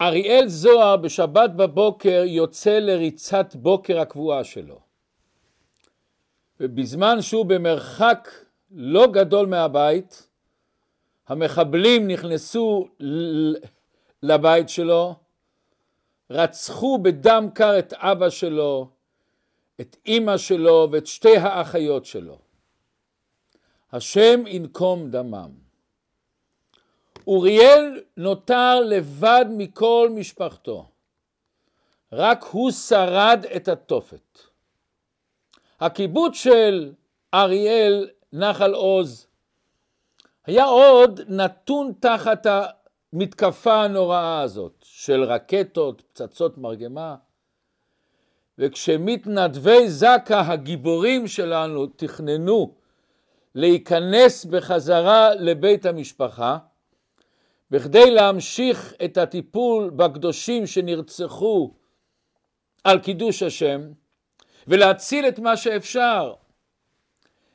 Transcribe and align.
אריאל 0.00 0.48
זוהר 0.48 0.96
בשבת 0.96 1.50
בבוקר 1.50 2.22
יוצא 2.26 2.78
לריצת 2.78 3.54
בוקר 3.54 4.00
הקבועה 4.00 4.44
שלו. 4.44 4.80
ובזמן 6.60 7.22
שהוא 7.22 7.46
במרחק 7.46 8.28
לא 8.70 9.06
גדול 9.12 9.46
מהבית, 9.46 10.28
המחבלים 11.28 12.08
נכנסו 12.08 12.88
לבית 14.22 14.68
שלו, 14.68 15.14
רצחו 16.30 16.98
בדם 16.98 17.48
קר 17.54 17.78
את 17.78 17.92
אבא 17.92 18.30
שלו, 18.30 18.88
את 19.80 19.96
אימא 20.06 20.36
שלו 20.36 20.88
ואת 20.92 21.06
שתי 21.06 21.36
האחיות 21.36 22.04
שלו. 22.04 22.38
השם 23.92 24.46
ינקום 24.46 25.10
דמם. 25.10 25.63
אוריאל 27.26 28.00
נותר 28.16 28.80
לבד 28.80 29.44
מכל 29.48 30.08
משפחתו. 30.14 30.88
רק 32.12 32.44
הוא 32.44 32.70
שרד 32.70 33.46
את 33.56 33.68
התופת. 33.68 34.38
הקיבוץ 35.80 36.34
של 36.34 36.92
אריאל, 37.34 38.08
נחל 38.32 38.74
עוז, 38.74 39.26
היה 40.46 40.64
עוד 40.64 41.20
נתון 41.28 41.92
תחת 42.00 42.46
המתקפה 42.46 43.84
הנוראה 43.84 44.40
הזאת 44.40 44.72
של 44.82 45.22
רקטות, 45.22 46.02
פצצות 46.02 46.58
מרגמה, 46.58 47.16
וכשמתנדבי 48.58 49.88
זק"א 49.88 50.42
הגיבורים 50.46 51.26
שלנו 51.26 51.86
תכננו 51.86 52.74
להיכנס 53.54 54.44
בחזרה 54.44 55.34
לבית 55.34 55.86
המשפחה, 55.86 56.58
בכדי 57.70 58.10
להמשיך 58.10 58.94
את 59.04 59.16
הטיפול 59.16 59.90
בקדושים 59.90 60.66
שנרצחו 60.66 61.74
על 62.84 62.98
קידוש 62.98 63.42
השם 63.42 63.80
ולהציל 64.66 65.28
את 65.28 65.38
מה 65.38 65.56
שאפשר. 65.56 66.34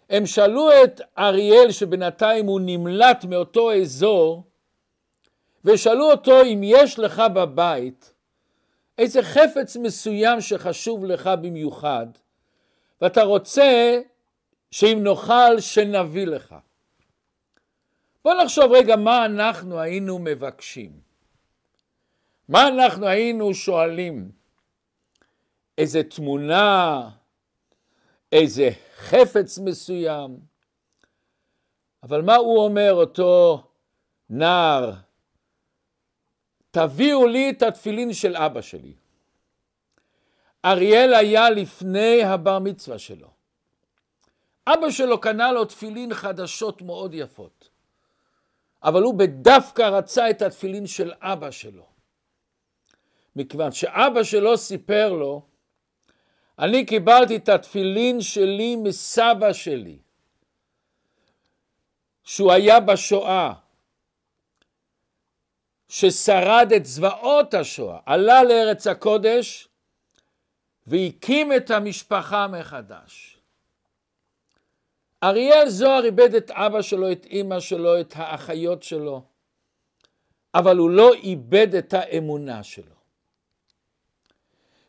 הם 0.10 0.26
שאלו 0.26 0.70
את 0.84 1.02
אריאל 1.18 1.72
שבינתיים 1.72 2.46
הוא 2.46 2.60
נמלט 2.64 3.26
מאותו 3.26 3.74
אזור 3.74 4.44
ושאלו 5.66 6.12
אותו 6.12 6.44
אם 6.44 6.62
יש 6.64 7.00
לך 7.00 7.24
בבית 7.34 8.14
איזה 8.98 9.24
חפץ 9.24 9.78
מסוים 9.78 10.42
שחשוב 10.42 11.06
לך 11.06 11.30
במיוחד 11.42 12.08
ואתה 13.02 13.24
רוצה 13.24 14.00
שאם 14.72 15.00
נאכל 15.04 15.60
שנביא 15.60 16.28
לך. 16.28 16.56
בוא 18.24 18.34
נחשוב 18.44 18.72
רגע 18.72 18.96
מה 18.96 19.26
אנחנו 19.26 19.80
היינו 19.80 20.20
מבקשים. 20.20 21.00
מה 22.50 22.68
אנחנו 22.68 23.08
היינו 23.08 23.54
שואלים? 23.54 24.32
איזה 25.78 26.04
תמונה, 26.04 27.10
איזה 28.32 28.70
חפץ 28.98 29.60
מסוים. 29.60 30.40
אבל 32.04 32.22
מה 32.22 32.36
הוא 32.36 32.64
אומר 32.64 32.94
אותו 32.94 33.64
נער? 34.30 34.94
תביאו 36.72 37.28
לי 37.28 37.50
את 37.50 37.62
התפילין 37.62 38.14
של 38.14 38.36
אבא 38.36 38.62
שלי. 38.62 38.94
אריאל 40.66 41.14
היה 41.14 41.50
לפני 41.50 42.24
הבר 42.24 42.60
מצווה 42.60 43.00
שלו. 43.00 43.28
אבא 44.68 44.92
שלו 44.92 45.22
קנה 45.22 45.52
לו 45.52 45.66
תפילין 45.66 46.14
חדשות 46.14 46.82
מאוד 46.82 47.14
יפות. 47.14 47.69
אבל 48.84 49.04
הוא 49.04 49.20
בדווקא 49.20 49.82
רצה 49.82 50.30
את 50.30 50.42
התפילין 50.42 50.88
של 50.88 51.14
אבא 51.22 51.52
שלו. 51.52 51.86
מכיוון 53.36 53.72
שאבא 53.72 54.24
שלו 54.24 54.58
סיפר 54.58 55.14
לו, 55.14 55.46
אני 56.60 56.86
קיבלתי 56.86 57.36
את 57.36 57.50
התפילין 57.50 58.22
שלי 58.22 58.76
מסבא 58.76 59.54
שלי, 59.54 60.00
שהוא 62.24 62.52
היה 62.52 62.80
בשואה, 62.80 63.54
ששרד 65.90 66.68
את 66.76 66.86
זוועות 66.86 67.54
השואה, 67.54 68.00
עלה 68.06 68.44
לארץ 68.44 68.88
הקודש 68.88 69.68
והקים 70.88 71.54
את 71.54 71.72
המשפחה 71.72 72.48
מחדש. 72.48 73.39
אריאל 75.24 75.70
זוהר 75.70 76.06
איבד 76.06 76.36
את 76.36 76.52
אבא 76.52 76.82
שלו, 76.82 77.12
את 77.12 77.26
אימא 77.26 77.60
שלו, 77.60 78.00
את 78.02 78.14
האחיות 78.16 78.84
שלו, 78.84 79.22
אבל 80.56 80.78
הוא 80.78 80.90
לא 80.90 81.14
איבד 81.14 81.76
את 81.76 81.94
האמונה 81.94 82.64
שלו. 82.64 82.96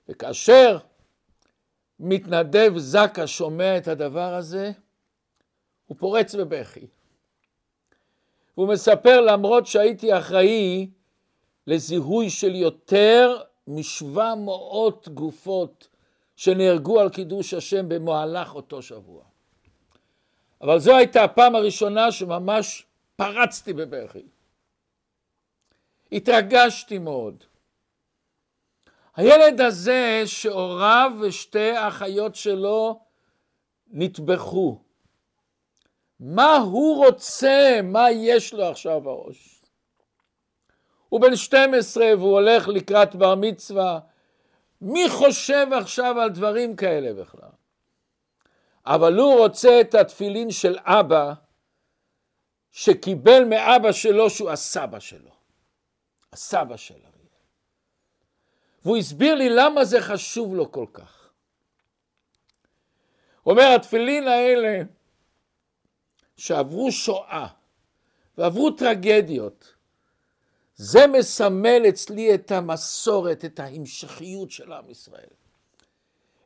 וכאשר 0.09 0.79
מתנדב 2.01 2.73
זקה 2.77 3.27
שומע 3.27 3.77
את 3.77 3.89
הדבר 3.89 4.35
הזה, 4.35 4.73
הוא 5.87 5.97
פורץ 5.97 6.35
בבכי. 6.35 6.87
הוא 8.55 8.69
מספר 8.69 9.21
למרות 9.21 9.67
שהייתי 9.67 10.19
אחראי 10.19 10.91
לזיהוי 11.67 12.31
של 12.31 12.55
יותר 12.55 13.43
משבע 13.67 14.35
מאות 14.35 15.09
גופות 15.09 15.89
שנהרגו 16.37 17.01
על 17.01 17.09
קידוש 17.09 17.55
השם 17.55 17.89
במהלך 17.89 18.55
אותו 18.55 18.83
שבוע. 18.83 19.30
אבל 20.61 20.79
זו 20.79 20.97
הייתה 20.97 21.25
הפעם 21.25 21.55
הראשונה 21.55 22.13
שממש 22.13 22.87
פרצתי 23.17 23.73
בבכי. 23.73 24.23
התרגשתי 26.13 26.99
מאוד. 26.99 27.45
הילד 29.17 29.61
הזה 29.61 30.23
שהוריו 30.27 31.13
ושתי 31.21 31.71
האחיות 31.71 32.35
שלו 32.35 33.01
נטבחו. 33.91 34.79
מה 36.21 36.57
הוא 36.57 37.07
רוצה? 37.07 37.81
מה 37.83 38.11
יש 38.11 38.55
לו 38.55 38.65
עכשיו 38.65 39.01
בראש? 39.01 39.63
הוא 41.09 41.21
בן 41.21 41.37
12 41.37 42.05
והוא 42.19 42.33
הולך 42.33 42.69
לקראת 42.69 43.15
בר 43.15 43.35
מצווה. 43.35 44.01
מי 44.81 45.09
חושב 45.09 45.67
עכשיו 45.73 46.21
על 46.21 46.31
דברים 46.31 46.77
כאלה 46.77 47.23
בכלל? 47.23 47.50
אבל 48.95 49.17
הוא 49.17 49.39
רוצה 49.39 49.81
את 49.81 49.95
התפילין 49.95 50.51
של 50.51 50.79
אבא, 50.81 51.33
שקיבל 52.71 53.45
מאבא 53.45 53.93
שלו 53.93 54.31
שהוא 54.31 54.51
הסבא 54.51 55.01
שלו. 55.01 55.31
הסבא 56.33 56.77
של 56.77 56.95
אריאל. 56.95 57.11
והוא 58.85 58.97
הסביר 58.97 59.35
לי 59.35 59.49
למה 59.49 59.85
זה 59.85 60.01
חשוב 60.01 60.55
לו 60.55 60.73
כל 60.73 60.87
כך. 60.93 61.31
הוא 63.43 63.53
אומר, 63.53 63.73
התפילין 63.77 64.29
האלה 64.29 64.83
שעברו 66.37 66.93
שואה 66.93 67.47
ועברו 68.39 68.71
טרגדיות, 68.71 69.75
זה 70.75 71.07
מסמל 71.07 71.83
אצלי 71.89 72.35
את 72.35 72.51
המסורת, 72.51 73.45
את 73.45 73.61
ההמשכיות 73.61 74.51
של 74.51 74.73
עם 74.73 74.91
ישראל. 74.91 75.40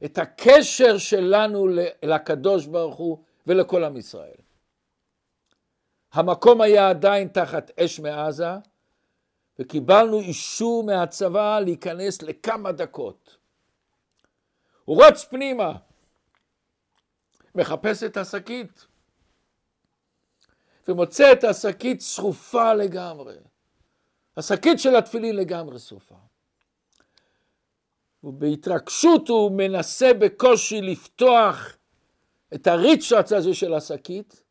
את 0.05 0.19
הקשר 0.19 0.99
שלנו 0.99 1.67
לקדוש 2.03 2.67
ברוך 2.67 2.97
הוא 2.97 3.19
ולכל 3.47 3.85
עם 3.85 3.97
ישראל. 3.97 4.37
המקום 6.13 6.61
היה 6.61 6.91
עדיין 6.91 7.29
תחת 7.29 7.71
אש 7.79 8.01
מעזה, 8.01 8.51
וקיבלנו 9.59 10.21
אישור 10.21 10.85
מהצבא 10.85 11.61
להיכנס 11.61 12.23
לכמה 12.23 12.73
דקות. 12.73 13.37
הוא 14.85 15.05
רץ 15.05 15.25
פנימה, 15.25 15.73
מחפש 17.55 18.03
את 18.03 18.17
השקית, 18.17 18.87
ומוצא 20.89 21.33
את 21.33 21.45
השקית 21.45 22.03
שרופה 22.03 22.75
לגמרי. 22.75 23.37
השקית 24.37 24.81
של 24.81 24.97
התפילין 24.97 25.37
לגמרי 25.37 25.79
שרופה. 25.79 26.15
ובהתרגשות 28.25 29.29
הוא 29.29 29.53
מנסה 29.53 30.15
בקושי 30.15 30.81
לפתוח 30.81 31.77
את 32.55 32.67
הריצ'רץ 32.67 33.33
הזה 33.33 33.55
של 33.55 33.75
השקית, 33.75 34.43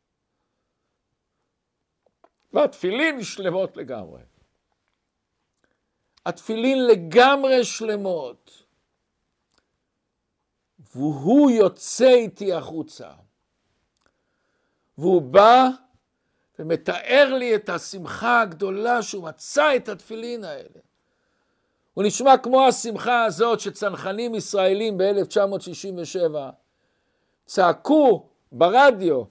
והתפילין 2.54 3.24
שלמות 3.24 3.78
לגמרי. 3.78 4.22
התפילין 6.26 6.88
לגמרי 6.88 7.64
שלמות. 7.64 8.64
והוא 10.96 11.52
יוצא 11.52 12.10
איתי 12.10 12.54
החוצה. 12.54 13.12
והוא 14.98 15.22
בא 15.22 15.68
ומתאר 16.60 17.36
לי 17.40 17.56
את 17.56 17.70
השמחה 17.70 18.42
הגדולה 18.42 19.02
שהוא 19.02 19.24
מצא 19.24 19.76
את 19.76 19.90
התפילין 19.90 20.44
האלה. 20.44 20.80
הוא 21.94 22.04
נשמע 22.04 22.38
כמו 22.38 22.68
השמחה 22.68 23.24
הזאת 23.24 23.60
שצנחנים 23.60 24.36
ישראלים 24.36 24.98
ב-1967 24.98 26.36
צעקו 27.46 28.26
ברדיו, 28.52 29.24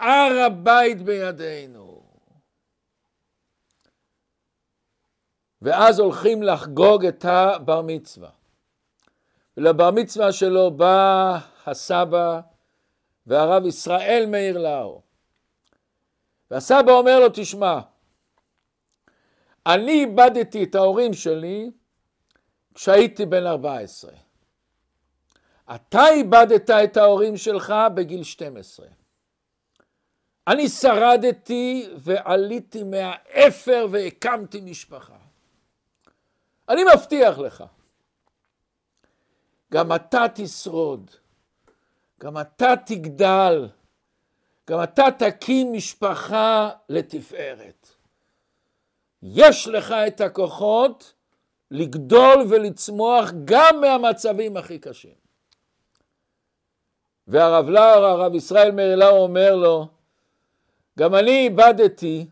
הר 0.00 0.42
הבית 0.46 1.02
בידינו. 1.02 2.02
ואז 5.62 5.98
הולכים 5.98 6.42
לחגוג 6.42 7.06
את 7.06 7.24
הבר 7.24 7.82
מצווה. 7.82 8.30
ולבר 9.56 9.90
מצווה 9.90 10.32
שלו 10.32 10.70
בא 10.70 11.38
הסבא 11.66 12.40
והרב 13.26 13.66
ישראל 13.66 14.24
מאיר 14.28 14.58
לאו. 14.58 15.00
והסבא 16.50 16.92
אומר 16.92 17.20
לו, 17.20 17.26
תשמע, 17.32 17.80
אני 19.66 19.92
איבדתי 19.92 20.64
את 20.64 20.74
ההורים 20.74 21.14
שלי 21.14 21.70
כשהייתי 22.74 23.26
בן 23.26 23.46
14. 23.46 24.12
אתה 25.74 26.08
איבדת 26.08 26.70
את 26.70 26.96
ההורים 26.96 27.36
שלך 27.36 27.74
בגיל 27.94 28.22
12. 28.22 28.86
אני 30.46 30.68
שרדתי 30.68 31.88
ועליתי 31.96 32.82
מהאפר 32.82 33.86
והקמתי 33.90 34.60
משפחה. 34.60 35.16
אני 36.68 36.82
מבטיח 36.94 37.38
לך, 37.38 37.64
גם 39.72 39.94
אתה 39.94 40.24
תשרוד, 40.34 41.10
גם 42.20 42.40
אתה 42.40 42.74
תגדל, 42.86 43.68
גם 44.70 44.82
אתה 44.82 45.04
תקים 45.18 45.72
משפחה 45.72 46.70
לתפארת. 46.88 47.85
יש 49.22 49.68
לך 49.68 49.92
את 49.92 50.20
הכוחות 50.20 51.12
לגדול 51.70 52.46
ולצמוח 52.48 53.30
גם 53.44 53.80
מהמצבים 53.80 54.56
הכי 54.56 54.78
קשים. 54.78 55.14
והרב 57.28 57.68
לאור, 57.68 58.04
הרב 58.04 58.34
ישראל 58.34 58.70
מאיר 58.70 58.96
לאור 58.96 59.18
אומר 59.18 59.56
לו, 59.56 59.88
גם 60.98 61.14
אני 61.14 61.44
איבדתי 61.44 62.26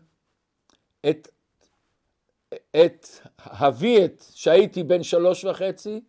את, 1.09 1.27
את 2.75 3.07
אבי 3.39 4.05
את 4.05 4.23
שהייתי 4.33 4.83
בן 4.83 5.03
שלוש 5.03 5.43
וחצי, 5.43 6.01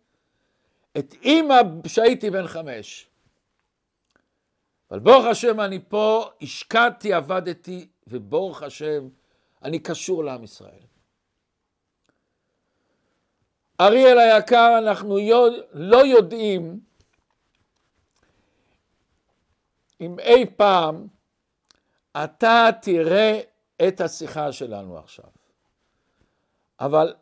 את 0.97 1.15
אימא 1.23 1.61
שהייתי 1.87 2.29
בן 2.29 2.47
חמש. 2.47 3.07
אבל 4.91 4.99
ברוך 4.99 5.25
השם 5.25 5.59
אני 5.59 5.79
פה, 5.87 6.29
השקעתי, 6.41 7.13
עבדתי, 7.13 7.87
וברוך 8.07 8.63
השם 8.63 9.07
אני 9.63 9.79
קשור 9.79 10.23
לעם 10.23 10.43
ישראל. 10.43 10.79
אריאל 13.81 14.19
היקר, 14.19 14.75
אנחנו 14.77 15.17
לא 15.73 16.05
יודעים 16.05 16.79
אם 20.01 20.19
אי 20.19 20.45
פעם 20.57 21.07
אתה 22.23 22.69
תראה 22.81 23.39
את 23.87 24.01
השיחה 24.01 24.51
שלנו 24.51 24.97
עכשיו. 24.97 25.25
אבל 26.79 27.13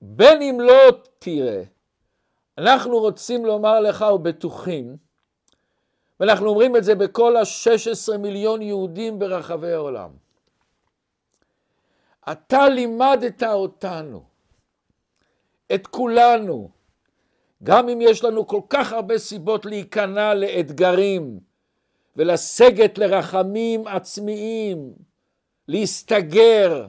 בין 0.00 0.42
אם 0.42 0.60
לא 0.60 0.90
תראה, 1.18 1.62
אנחנו 2.58 2.98
רוצים 2.98 3.46
לומר 3.46 3.80
לך 3.80 4.04
ובטוחים, 4.14 4.96
ואנחנו 6.20 6.48
אומרים 6.48 6.76
את 6.76 6.84
זה 6.84 6.94
בכל 6.94 7.36
ה-16 7.36 8.16
מיליון 8.16 8.62
יהודים 8.62 9.18
ברחבי 9.18 9.72
העולם. 9.72 10.10
אתה 12.32 12.68
לימדת 12.68 13.42
אותנו, 13.42 14.22
את 15.74 15.86
כולנו, 15.86 16.70
גם 17.62 17.88
אם 17.88 18.00
יש 18.00 18.24
לנו 18.24 18.46
כל 18.46 18.60
כך 18.68 18.92
הרבה 18.92 19.18
סיבות 19.18 19.66
להיכנע 19.66 20.34
לאתגרים 20.34 21.40
ולסגת 22.16 22.98
לרחמים 22.98 23.86
עצמיים, 23.86 24.92
להסתגר, 25.68 26.86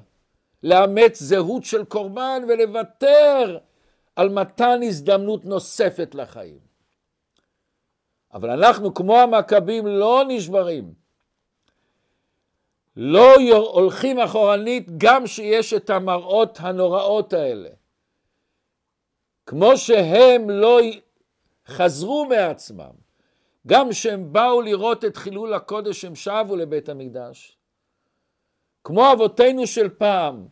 לאמץ 0.63 1.19
זהות 1.19 1.63
של 1.63 1.85
קורבן 1.85 2.41
ולוותר 2.47 3.57
על 4.15 4.29
מתן 4.29 4.79
הזדמנות 4.83 5.45
נוספת 5.45 6.15
לחיים. 6.15 6.59
אבל 8.33 8.49
אנחנו 8.49 8.93
כמו 8.93 9.17
המכבים 9.17 9.87
לא 9.87 10.23
נשברים. 10.27 11.00
לא 12.95 13.35
הולכים 13.55 14.19
אחורנית 14.19 14.97
גם 14.97 15.27
שיש 15.27 15.73
את 15.73 15.89
המראות 15.89 16.57
הנוראות 16.61 17.33
האלה. 17.33 17.69
כמו 19.45 19.77
שהם 19.77 20.49
לא 20.49 20.79
חזרו 21.67 22.25
מעצמם, 22.25 22.91
גם 23.67 23.89
כשהם 23.89 24.33
באו 24.33 24.61
לראות 24.61 25.05
את 25.05 25.17
חילול 25.17 25.53
הקודש 25.53 26.05
הם 26.05 26.15
שבו 26.15 26.55
לבית 26.55 26.89
המקדש. 26.89 27.57
כמו 28.83 29.11
אבותינו 29.13 29.67
של 29.67 29.89
פעם, 29.89 30.47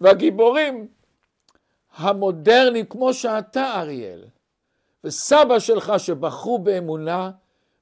והגיבורים 0.00 0.88
המודרניים 1.94 2.86
כמו 2.86 3.14
שאתה 3.14 3.80
אריאל, 3.80 4.24
וסבא 5.04 5.58
שלך 5.58 5.92
שבחרו 5.98 6.58
באמונה, 6.58 7.30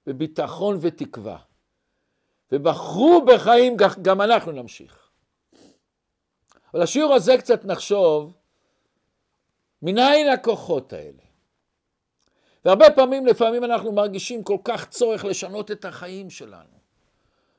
בביטחון 0.07 0.79
ותקווה. 0.81 1.39
ובחרו 2.53 3.25
בחיים, 3.27 3.77
גם 4.03 4.21
אנחנו 4.21 4.53
נמשיך. 4.53 5.11
אבל 6.75 6.83
השיעור 6.83 7.15
הזה 7.15 7.37
קצת 7.39 7.65
נחשוב, 7.65 8.33
מנין 9.83 10.29
הכוחות 10.29 10.93
האלה? 10.93 11.23
והרבה 12.65 12.91
פעמים, 12.91 13.27
לפעמים 13.27 13.65
אנחנו 13.65 13.93
מרגישים 13.93 14.43
כל 14.43 14.57
כך 14.65 14.89
צורך 14.89 15.25
לשנות 15.25 15.71
את 15.71 15.85
החיים 15.85 16.31
שלנו. 16.31 16.77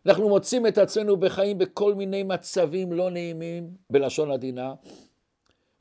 אנחנו 0.05 0.29
מוצאים 0.29 0.67
את 0.67 0.77
עצמנו 0.77 1.17
בחיים 1.17 1.57
בכל 1.57 1.95
מיני 1.95 2.23
מצבים 2.23 2.93
לא 2.93 3.09
נעימים, 3.09 3.69
בלשון 3.89 4.31
עדינה, 4.31 4.73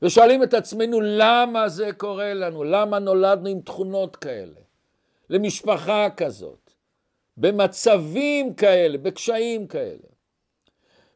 ושואלים 0.01 0.43
את 0.43 0.53
עצמנו 0.53 1.01
למה 1.01 1.69
זה 1.69 1.93
קורה 1.97 2.33
לנו, 2.33 2.63
למה 2.63 2.99
נולדנו 2.99 3.49
עם 3.49 3.61
תכונות 3.61 4.15
כאלה, 4.15 4.59
למשפחה 5.29 6.07
כזאת, 6.17 6.66
במצבים 7.37 8.53
כאלה, 8.53 8.97
בקשיים 8.97 9.67
כאלה. 9.67 10.07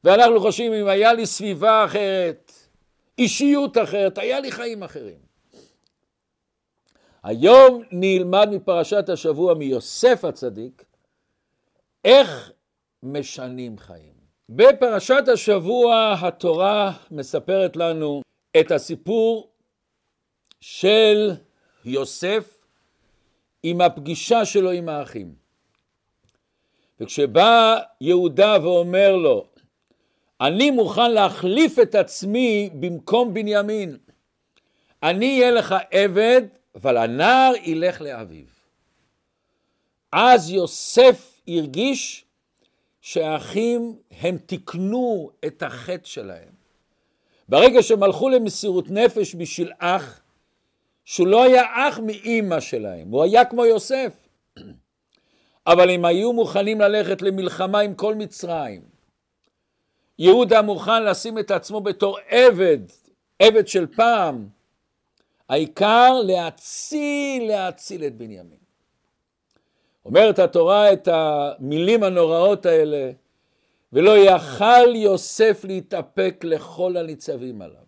ואנחנו 0.03 0.39
חושבים 0.39 0.73
אם 0.73 0.87
היה 0.87 1.13
לי 1.13 1.25
סביבה 1.25 1.85
אחרת, 1.85 2.51
אישיות 3.17 3.77
אחרת, 3.77 4.17
היה 4.17 4.39
לי 4.39 4.51
חיים 4.51 4.83
אחרים. 4.83 5.19
היום 7.23 7.83
נלמד 7.91 8.49
מפרשת 8.51 9.09
השבוע 9.09 9.53
מיוסף 9.53 10.25
הצדיק, 10.25 10.85
איך 12.05 12.51
משנים 13.03 13.77
חיים. 13.77 14.13
בפרשת 14.49 15.23
השבוע 15.33 16.15
התורה 16.21 16.93
מספרת 17.11 17.75
לנו 17.75 18.21
את 18.59 18.71
הסיפור 18.71 19.51
של 20.61 21.31
יוסף 21.85 22.65
עם 23.63 23.81
הפגישה 23.81 24.45
שלו 24.45 24.71
עם 24.71 24.89
האחים. 24.89 25.40
וכשבא 27.01 27.77
יהודה 28.01 28.57
ואומר 28.63 29.15
לו, 29.15 29.45
אני 30.41 30.71
מוכן 30.71 31.11
להחליף 31.11 31.79
את 31.79 31.95
עצמי 31.95 32.69
במקום 32.73 33.33
בנימין. 33.33 33.97
אני 35.03 35.39
אהיה 35.39 35.51
לך 35.51 35.75
עבד, 35.91 36.41
אבל 36.75 36.97
הנער 36.97 37.51
ילך 37.63 38.01
לאביו. 38.01 38.45
אז 40.11 40.51
יוסף 40.51 41.41
הרגיש 41.47 42.25
שהאחים 43.01 43.95
הם 44.11 44.37
תיקנו 44.37 45.31
את 45.45 45.63
החטא 45.63 46.07
שלהם. 46.07 46.53
ברגע 47.49 47.83
שהם 47.83 48.03
הלכו 48.03 48.29
למסירות 48.29 48.89
נפש 48.89 49.35
בשביל 49.35 49.71
אח, 49.79 50.21
שהוא 51.05 51.27
לא 51.27 51.43
היה 51.43 51.63
אח 51.75 51.99
מאימא 51.99 52.59
שלהם, 52.59 53.09
הוא 53.09 53.23
היה 53.23 53.45
כמו 53.45 53.65
יוסף. 53.65 54.13
אבל 55.67 55.89
הם 55.89 56.05
היו 56.05 56.33
מוכנים 56.33 56.81
ללכת 56.81 57.21
למלחמה 57.21 57.79
עם 57.79 57.95
כל 57.95 58.15
מצרים. 58.15 58.81
יהודה 60.19 60.61
מוכן 60.61 61.03
לשים 61.03 61.39
את 61.39 61.51
עצמו 61.51 61.81
בתור 61.81 62.17
עבד, 62.27 62.79
עבד 63.39 63.67
של 63.67 63.87
פעם. 63.95 64.47
העיקר 65.49 66.13
להציל, 66.23 67.47
להציל 67.47 68.03
את 68.03 68.15
בנימין. 68.15 68.61
אומרת 70.05 70.39
התורה 70.39 70.93
את 70.93 71.07
המילים 71.07 72.03
הנוראות 72.03 72.65
האלה, 72.65 73.11
ולא 73.93 74.17
יכל 74.17 74.95
יוסף 74.95 75.61
להתאפק 75.63 76.43
לכל 76.43 76.97
הניצבים 76.97 77.61
עליו. 77.61 77.83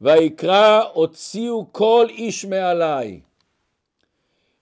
ויקרא 0.00 0.82
הוציאו 0.92 1.66
כל 1.72 2.06
איש 2.08 2.44
מעלי, 2.44 3.20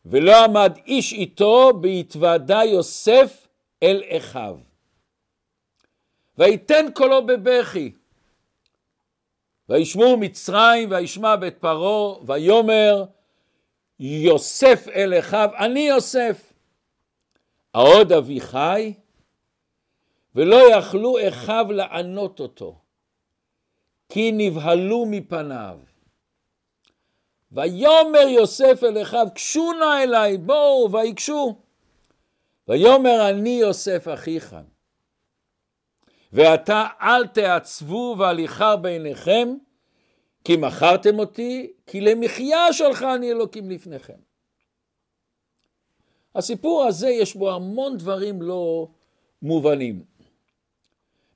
ולא 0.06 0.44
עמד 0.44 0.78
איש 0.86 1.12
איתו 1.12 1.72
בהתוודע 1.80 2.64
יוסף 2.64 3.48
אל 3.82 4.02
אחיו. 4.16 4.58
ויתן 6.38 6.86
קולו 6.94 7.26
בבכי. 7.26 7.92
וישמעו 9.68 10.16
מצרים 10.16 10.90
וישמע 10.90 11.36
בית 11.36 11.58
פרעה 11.58 12.18
ויאמר 12.26 13.04
יוסף 14.00 14.88
אל 14.88 15.18
אחיו 15.18 15.48
אני 15.58 15.80
יוסף. 15.80 16.52
העוד 17.74 18.12
אבי 18.12 18.40
חי 18.40 18.94
ולא 20.34 20.76
יכלו 20.76 21.28
אחיו 21.28 21.66
לענות 21.70 22.40
אותו 22.40 22.78
כי 24.08 24.32
נבהלו 24.32 25.06
מפניו. 25.06 25.78
ויאמר 27.54 28.28
יוסף 28.28 28.80
אל 28.82 29.02
אחיו, 29.02 29.26
קשו 29.34 29.72
נא 29.72 30.02
אליי, 30.02 30.38
בואו, 30.38 30.92
ויקשו. 30.92 31.56
ויאמר 32.68 33.30
אני 33.30 33.50
יוסף 33.50 34.08
אחיך, 34.14 34.56
ועתה 36.32 36.86
אל 37.00 37.26
תעצבו 37.26 38.16
והליכה 38.18 38.76
בעיניכם, 38.76 39.48
כי 40.44 40.56
מכרתם 40.56 41.18
אותי, 41.18 41.72
כי 41.86 42.00
למחיה 42.00 42.72
שלחני 42.72 43.30
אלוקים 43.30 43.70
לפניכם. 43.70 44.18
הסיפור 46.34 46.84
הזה 46.84 47.08
יש 47.08 47.34
בו 47.34 47.54
המון 47.54 47.96
דברים 47.96 48.42
לא 48.42 48.88
מובנים. 49.42 50.04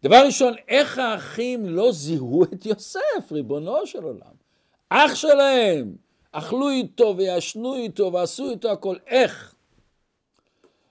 דבר 0.02 0.22
ראשון, 0.26 0.54
איך 0.68 0.98
האחים 0.98 1.68
לא 1.68 1.92
זיהו 1.92 2.44
את 2.44 2.66
יוסף, 2.66 3.32
ריבונו 3.32 3.86
של 3.86 4.02
עולם? 4.02 4.32
אח 4.88 5.14
שלהם, 5.14 5.96
אכלו 6.32 6.70
איתו 6.70 7.14
וישנו 7.16 7.74
איתו 7.74 8.12
ועשו 8.12 8.50
איתו 8.50 8.72
הכל, 8.72 8.96
איך? 9.06 9.54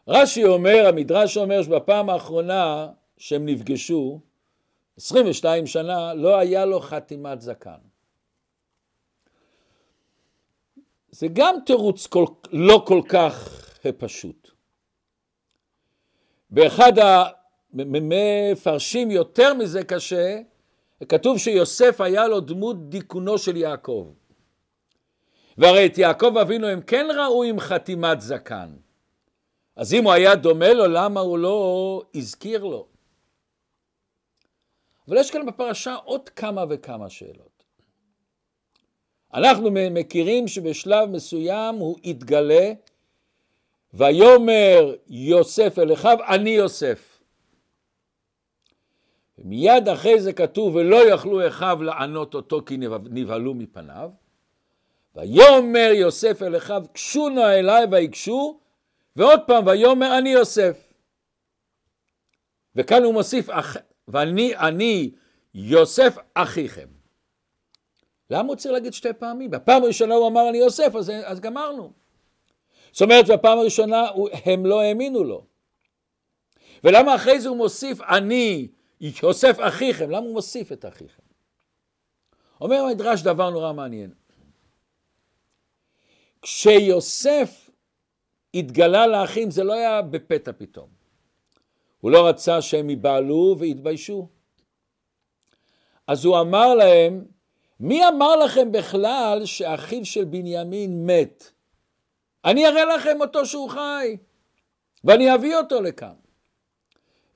רש"י 0.08 0.46
אומר, 0.46 0.88
המדרש 0.88 1.38
אומר 1.38 1.63
שבפעם 1.63 2.10
האחרונה 2.10 2.88
שהם 3.17 3.46
נפגשו, 3.46 4.20
22 4.98 5.67
שנה, 5.67 6.13
לא 6.13 6.38
היה 6.38 6.65
לו 6.65 6.79
חתימת 6.79 7.41
זקן. 7.41 7.77
זה 11.12 11.27
גם 11.34 11.56
תירוץ 11.65 12.08
כל, 12.08 12.25
לא 12.51 12.84
כל 12.88 13.01
כך 13.10 13.63
פשוט. 13.98 14.51
באחד 16.50 16.94
המפרשים 17.74 19.12
יותר 19.12 19.53
מזה 19.53 19.84
קשה, 19.84 20.39
כתוב 21.10 21.38
שיוסף 21.38 22.01
היה 22.01 22.27
לו 22.27 22.39
דמות 22.39 22.89
דיכאונו 22.89 23.38
של 23.38 23.58
יעקב. 23.58 24.08
והרי 25.58 25.86
את 25.86 25.98
יעקב 25.98 26.38
אבינו 26.38 26.68
הם 26.68 26.82
כן 26.82 27.08
ראו 27.18 27.44
עם 27.44 27.60
חתימת 27.60 28.22
זקן. 28.22 28.70
אז 29.76 29.94
אם 29.94 30.04
הוא 30.04 30.12
היה 30.12 30.36
דומה 30.36 30.74
לו, 30.74 30.88
למה 30.88 31.20
הוא 31.20 31.38
לא 31.38 32.02
הזכיר 32.16 32.64
לו? 32.64 32.88
אבל 35.08 35.18
יש 35.18 35.32
כאן 35.32 35.46
בפרשה 35.46 35.96
עוד 35.96 36.30
כמה 36.30 36.64
וכמה 36.70 37.10
שאלות. 37.10 37.64
אנחנו 39.34 39.70
מכירים 39.72 40.48
שבשלב 40.48 41.10
מסוים 41.10 41.76
הוא 41.76 41.98
התגלה, 42.04 42.74
ויאמר 43.94 44.96
יוסף 45.08 45.80
אל 45.80 45.94
אחיו, 45.94 46.18
אני 46.28 46.50
יוסף. 46.50 47.22
מיד 49.38 49.90
אחרי 49.90 50.22
זה 50.22 50.34
כתוב, 50.34 50.76
ולא 50.76 51.14
יכלו 51.14 51.48
אחיו 51.48 51.84
לענות 51.84 52.34
אותו 52.34 52.62
כי 52.66 52.78
נבהלו 53.10 53.54
מפניו. 53.54 54.12
ויאמר 55.18 55.92
יוסף 55.94 56.42
אל 56.42 56.58
אחיו, 56.58 56.84
קשו 56.94 57.30
נא 57.30 57.54
אליי 57.54 57.86
ויקשו, 57.92 58.60
ועוד 59.16 59.40
פעם, 59.48 59.68
ויאמר 59.68 60.18
אני 60.18 60.30
יוסף. 60.30 60.94
וכאן 62.76 63.04
הוא 63.04 63.14
מוסיף, 63.14 63.50
ואני 64.08 64.56
אני 64.56 65.12
יוסף 65.54 66.18
אחיכם. 66.34 66.88
למה 68.30 68.48
הוא 68.48 68.56
צריך 68.56 68.74
להגיד 68.74 68.94
שתי 68.94 69.14
פעמים? 69.14 69.52
בפעם 69.52 69.84
הראשונה 69.84 70.16
הוא 70.16 70.28
אמר 70.28 70.50
אני 70.50 70.58
יוסף, 70.58 70.96
אז, 70.96 71.12
אז 71.26 71.40
גמרנו. 71.40 71.92
זאת 72.92 73.02
אומרת, 73.02 73.26
בפעם 73.28 73.60
הראשונה 73.60 74.06
הם 74.46 74.66
לא 74.66 74.82
האמינו 74.82 75.24
לו. 75.24 75.46
ולמה 76.84 77.16
אחרי 77.16 77.42
זה 77.42 77.50
הוא 77.50 77.58
מוסיף 77.58 78.02
אני 78.02 78.68
יוסף 79.24 79.58
אחיכם? 79.60 80.10
למה 80.10 80.26
הוא 80.26 80.34
מוסיף 80.34 80.72
את 80.72 80.86
אחיכם? 80.86 81.24
אומר 82.62 82.76
המדרש 82.76 83.22
דבר 83.22 83.50
נורא 83.50 83.74
מעניין. 83.74 84.26
כשיוסף 86.48 87.70
התגלה 88.54 89.08
לאחים 89.08 89.51
זה 89.51 89.63
לא 89.63 89.74
היה 89.74 90.01
בפתע 90.01 90.51
פתאום. 90.58 90.88
הוא 92.01 92.12
לא 92.12 92.27
רצה 92.27 92.62
שהם 92.62 92.89
ייבהלו 92.89 93.56
ויתביישו. 93.60 94.27
אז 96.08 96.25
הוא 96.25 96.39
אמר 96.39 96.75
להם, 96.75 97.25
מי 97.80 98.08
אמר 98.08 98.36
לכם 98.36 98.72
בכלל 98.72 99.42
שאחיו 99.46 100.06
של 100.06 100.24
בנימין 100.24 101.06
מת? 101.06 101.51
אני 102.46 102.68
אראה 102.68 102.86
לכם 102.86 103.22
אותו 103.22 103.46
שהוא 103.46 103.70
חי, 103.70 104.18
ואני 105.04 105.36
אביא 105.36 105.56
אותו 105.56 105.82
לכאן. 105.82 106.16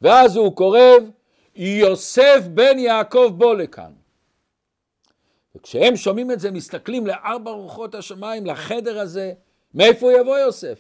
ואז 0.02 0.36
הוא 0.36 0.56
קורב, 0.56 1.04
יוסף 1.56 2.44
בן 2.54 2.80
יעקב 2.80 3.32
בוא 3.38 3.56
לכאן. 3.56 4.01
וכשהם 5.56 5.96
שומעים 5.96 6.32
את 6.32 6.40
זה, 6.40 6.52
מסתכלים 6.52 7.08
לארבע 7.08 7.52
רוחות 7.52 7.96
השמיים, 7.96 8.46
לחדר 8.46 9.00
הזה, 9.00 9.34
מאיפה 9.74 10.14
יבוא 10.14 10.38
יוסף? 10.38 10.80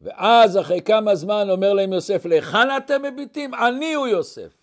ואז 0.00 0.58
אחרי 0.58 0.82
כמה 0.82 1.14
זמן 1.14 1.50
אומר 1.50 1.72
להם 1.72 1.92
יוסף, 1.92 2.26
להיכן 2.26 2.76
אתם 2.76 3.02
מביטים? 3.02 3.54
אני 3.54 3.94
הוא 3.94 4.06
יוסף. 4.06 4.60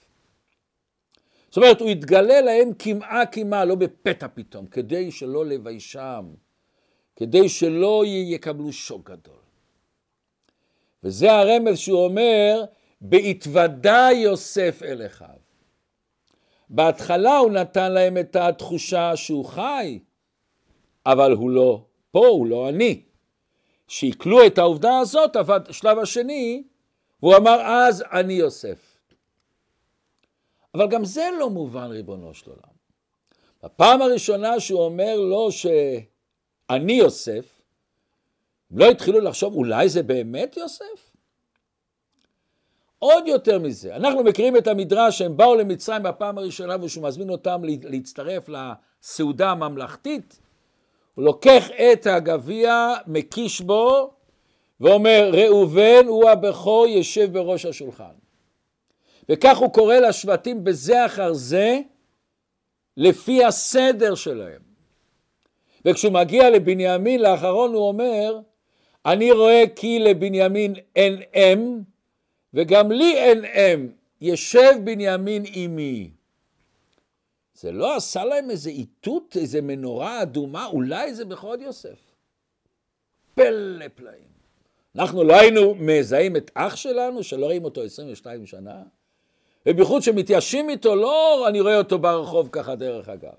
זאת 1.49 1.57
אומרת, 1.57 1.81
הוא 1.81 1.89
התגלה 1.89 2.41
להם 2.41 2.73
קמעה 2.73 3.25
קמעה, 3.25 3.65
לא 3.65 3.75
בפתע 3.75 4.27
פתאום, 4.33 4.65
כדי 4.65 5.11
שלא 5.11 5.45
לביישם, 5.45 6.25
כדי 7.15 7.49
שלא 7.49 8.03
יקבלו 8.05 8.73
שוק 8.73 9.09
גדול. 9.09 9.39
וזה 11.03 11.31
הרמז 11.31 11.77
שהוא 11.77 12.03
אומר, 12.03 12.63
בהתוודע 13.01 14.07
יוסף 14.13 14.81
אל 14.83 15.05
אחיו. 15.05 15.46
בהתחלה 16.69 17.37
הוא 17.37 17.51
נתן 17.51 17.91
להם 17.91 18.17
את 18.17 18.35
התחושה 18.35 19.15
שהוא 19.15 19.45
חי, 19.45 19.99
אבל 21.05 21.31
הוא 21.31 21.49
לא 21.49 21.85
פה, 22.11 22.27
הוא 22.27 22.47
לא 22.47 22.69
אני. 22.69 23.01
שיקלו 23.87 24.45
את 24.45 24.57
העובדה 24.57 24.99
הזאת, 24.99 25.35
אבל 25.35 25.59
השלב 25.69 25.99
השני, 25.99 26.63
והוא 27.23 27.35
אמר 27.35 27.61
אז 27.61 28.03
אני 28.11 28.33
יוסף. 28.33 28.97
אבל 30.73 30.87
גם 30.87 31.05
זה 31.05 31.29
לא 31.39 31.49
מובן 31.49 31.91
ריבונו 31.91 32.33
של 32.33 32.49
עולם. 32.51 32.77
בפעם 33.63 34.01
הראשונה 34.01 34.59
שהוא 34.59 34.81
אומר 34.81 35.15
לו 35.19 35.51
שאני 35.51 36.93
יוסף, 36.93 37.61
הם 38.71 38.77
לא 38.79 38.85
התחילו 38.85 39.19
לחשוב 39.19 39.55
אולי 39.55 39.89
זה 39.89 40.03
באמת 40.03 40.57
יוסף? 40.57 41.06
עוד 42.99 43.27
יותר 43.27 43.59
מזה, 43.59 43.95
אנחנו 43.95 44.23
מכירים 44.23 44.57
את 44.57 44.67
המדרש 44.67 45.17
שהם 45.17 45.37
באו 45.37 45.55
למצרים 45.55 46.03
בפעם 46.03 46.37
הראשונה 46.37 46.75
ושהוא 46.81 47.03
מזמין 47.03 47.29
אותם 47.29 47.61
להצטרף 47.83 48.49
לסעודה 48.49 49.51
הממלכתית, 49.51 50.39
הוא 51.15 51.25
לוקח 51.25 51.69
את 51.71 52.07
הגביע, 52.07 52.93
מקיש 53.07 53.61
בו 53.61 54.11
ואומר 54.81 55.29
ראובן 55.33 56.05
הוא 56.07 56.29
הבכור 56.29 56.87
יושב 56.87 57.33
בראש 57.33 57.65
השולחן. 57.65 58.13
וכך 59.29 59.57
הוא 59.57 59.73
קורא 59.73 59.95
לשבטים 59.95 60.63
בזה 60.63 61.05
אחר 61.05 61.33
זה 61.33 61.79
לפי 62.97 63.45
הסדר 63.45 64.15
שלהם. 64.15 64.61
וכשהוא 65.85 66.13
מגיע 66.13 66.49
לבנימין 66.49 67.21
לאחרון 67.21 67.73
הוא 67.73 67.87
אומר 67.87 68.39
אני 69.05 69.31
רואה 69.31 69.63
כי 69.75 69.99
לבנימין 69.99 70.73
אין 70.95 71.21
אם 71.35 71.79
וגם 72.53 72.91
לי 72.91 73.17
אין 73.17 73.45
אם, 73.45 73.89
ישב 74.21 74.73
בנימין 74.83 75.43
עמי. 75.53 76.09
זה 77.53 77.71
לא 77.71 77.95
עשה 77.95 78.25
להם 78.25 78.49
איזה 78.49 78.69
איתות, 78.69 79.37
איזה 79.39 79.61
מנורה 79.61 80.21
אדומה, 80.21 80.65
אולי 80.65 81.13
זה 81.13 81.25
בכבוד 81.25 81.61
יוסף. 81.61 81.99
פלא 83.35 83.85
פלאים. 83.95 84.27
אנחנו 84.95 85.23
לא 85.23 85.33
היינו 85.33 85.75
מזהים 85.75 86.35
את 86.35 86.51
אח 86.53 86.75
שלנו, 86.75 87.23
שלא 87.23 87.45
רואים 87.45 87.63
אותו 87.63 87.83
22 87.83 88.45
שנה, 88.45 88.83
ובייחוד 89.65 90.01
שמתיישבים 90.01 90.69
איתו, 90.69 90.95
לא 90.95 91.47
אני 91.47 91.61
רואה 91.61 91.77
אותו 91.77 91.99
ברחוב 91.99 92.49
ככה 92.51 92.75
דרך 92.75 93.09
אגב. 93.09 93.33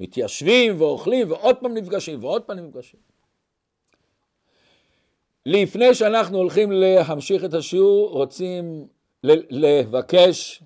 מתיישבים 0.00 0.80
ואוכלים 0.80 1.30
ועוד 1.30 1.56
פעם 1.56 1.74
נפגשים 1.74 2.24
ועוד 2.24 2.42
פעם 2.42 2.58
נפגשים. 2.58 3.00
לפני 5.48 5.94
שאנחנו 5.94 6.38
הולכים 6.38 6.72
להמשיך 6.72 7.44
את 7.44 7.54
השיעור, 7.54 8.10
רוצים 8.10 8.86
לבקש 9.22 10.62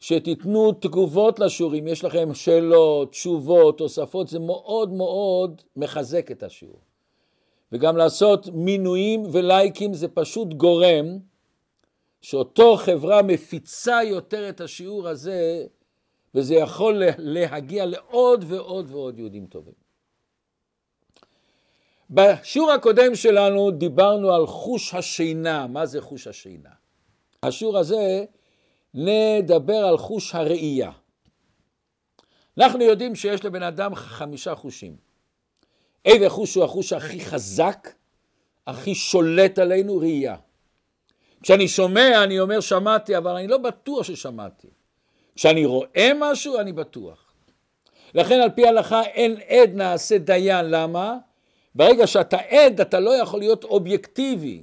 שתיתנו 0.00 0.72
תגובות 0.72 1.38
לשיעורים, 1.38 1.86
יש 1.86 2.04
לכם 2.04 2.34
שאלות, 2.34 3.10
תשובות, 3.10 3.78
תוספות, 3.78 4.28
זה 4.28 4.38
מאוד 4.38 4.92
מאוד 4.92 5.62
מחזק 5.76 6.30
את 6.30 6.42
השיעור. 6.42 6.80
וגם 7.72 7.96
לעשות 7.96 8.48
מינויים 8.52 9.22
ולייקים 9.32 9.94
זה 9.94 10.08
פשוט 10.08 10.54
גורם 10.54 11.18
שאותו 12.22 12.76
חברה 12.76 13.22
מפיצה 13.22 14.00
יותר 14.04 14.48
את 14.48 14.60
השיעור 14.60 15.08
הזה, 15.08 15.66
וזה 16.34 16.54
יכול 16.54 17.02
להגיע 17.18 17.86
לעוד 17.86 18.44
ועוד 18.48 18.86
ועוד 18.90 19.18
יהודים 19.18 19.46
טובים. 19.46 19.81
בשיעור 22.12 22.72
הקודם 22.72 23.14
שלנו 23.14 23.70
דיברנו 23.70 24.34
על 24.34 24.46
חוש 24.46 24.94
השינה. 24.94 25.66
מה 25.66 25.86
זה 25.86 26.00
חוש 26.00 26.26
השינה? 26.26 26.68
השיעור 27.42 27.78
הזה 27.78 28.24
נדבר 28.94 29.76
על 29.76 29.98
חוש 29.98 30.34
הראייה. 30.34 30.90
אנחנו 32.58 32.82
יודעים 32.82 33.14
שיש 33.14 33.44
לבן 33.44 33.62
אדם 33.62 33.94
חמישה 33.94 34.54
חושים. 34.54 34.96
איזה 36.04 36.28
חוש 36.28 36.54
הוא 36.54 36.64
החוש 36.64 36.92
הכי 36.92 37.20
חזק, 37.20 37.88
הכי 38.66 38.94
שולט 38.94 39.58
עלינו? 39.58 39.96
ראייה. 39.96 40.36
כשאני 41.42 41.68
שומע, 41.68 42.24
אני 42.24 42.40
אומר 42.40 42.60
שמעתי, 42.60 43.16
אבל 43.16 43.30
אני 43.30 43.46
לא 43.46 43.58
בטוח 43.58 44.02
ששמעתי. 44.02 44.68
כשאני 45.34 45.64
רואה 45.64 46.10
משהו, 46.20 46.58
אני 46.58 46.72
בטוח. 46.72 47.32
לכן 48.14 48.40
על 48.40 48.50
פי 48.50 48.66
ההלכה 48.66 49.02
אין 49.02 49.36
עד 49.48 49.70
נעשה 49.74 50.18
דיין, 50.18 50.70
למה? 50.70 51.18
ברגע 51.74 52.06
שאתה 52.06 52.36
עד, 52.36 52.80
אתה 52.80 53.00
לא 53.00 53.10
יכול 53.10 53.40
להיות 53.40 53.64
אובייקטיבי. 53.64 54.62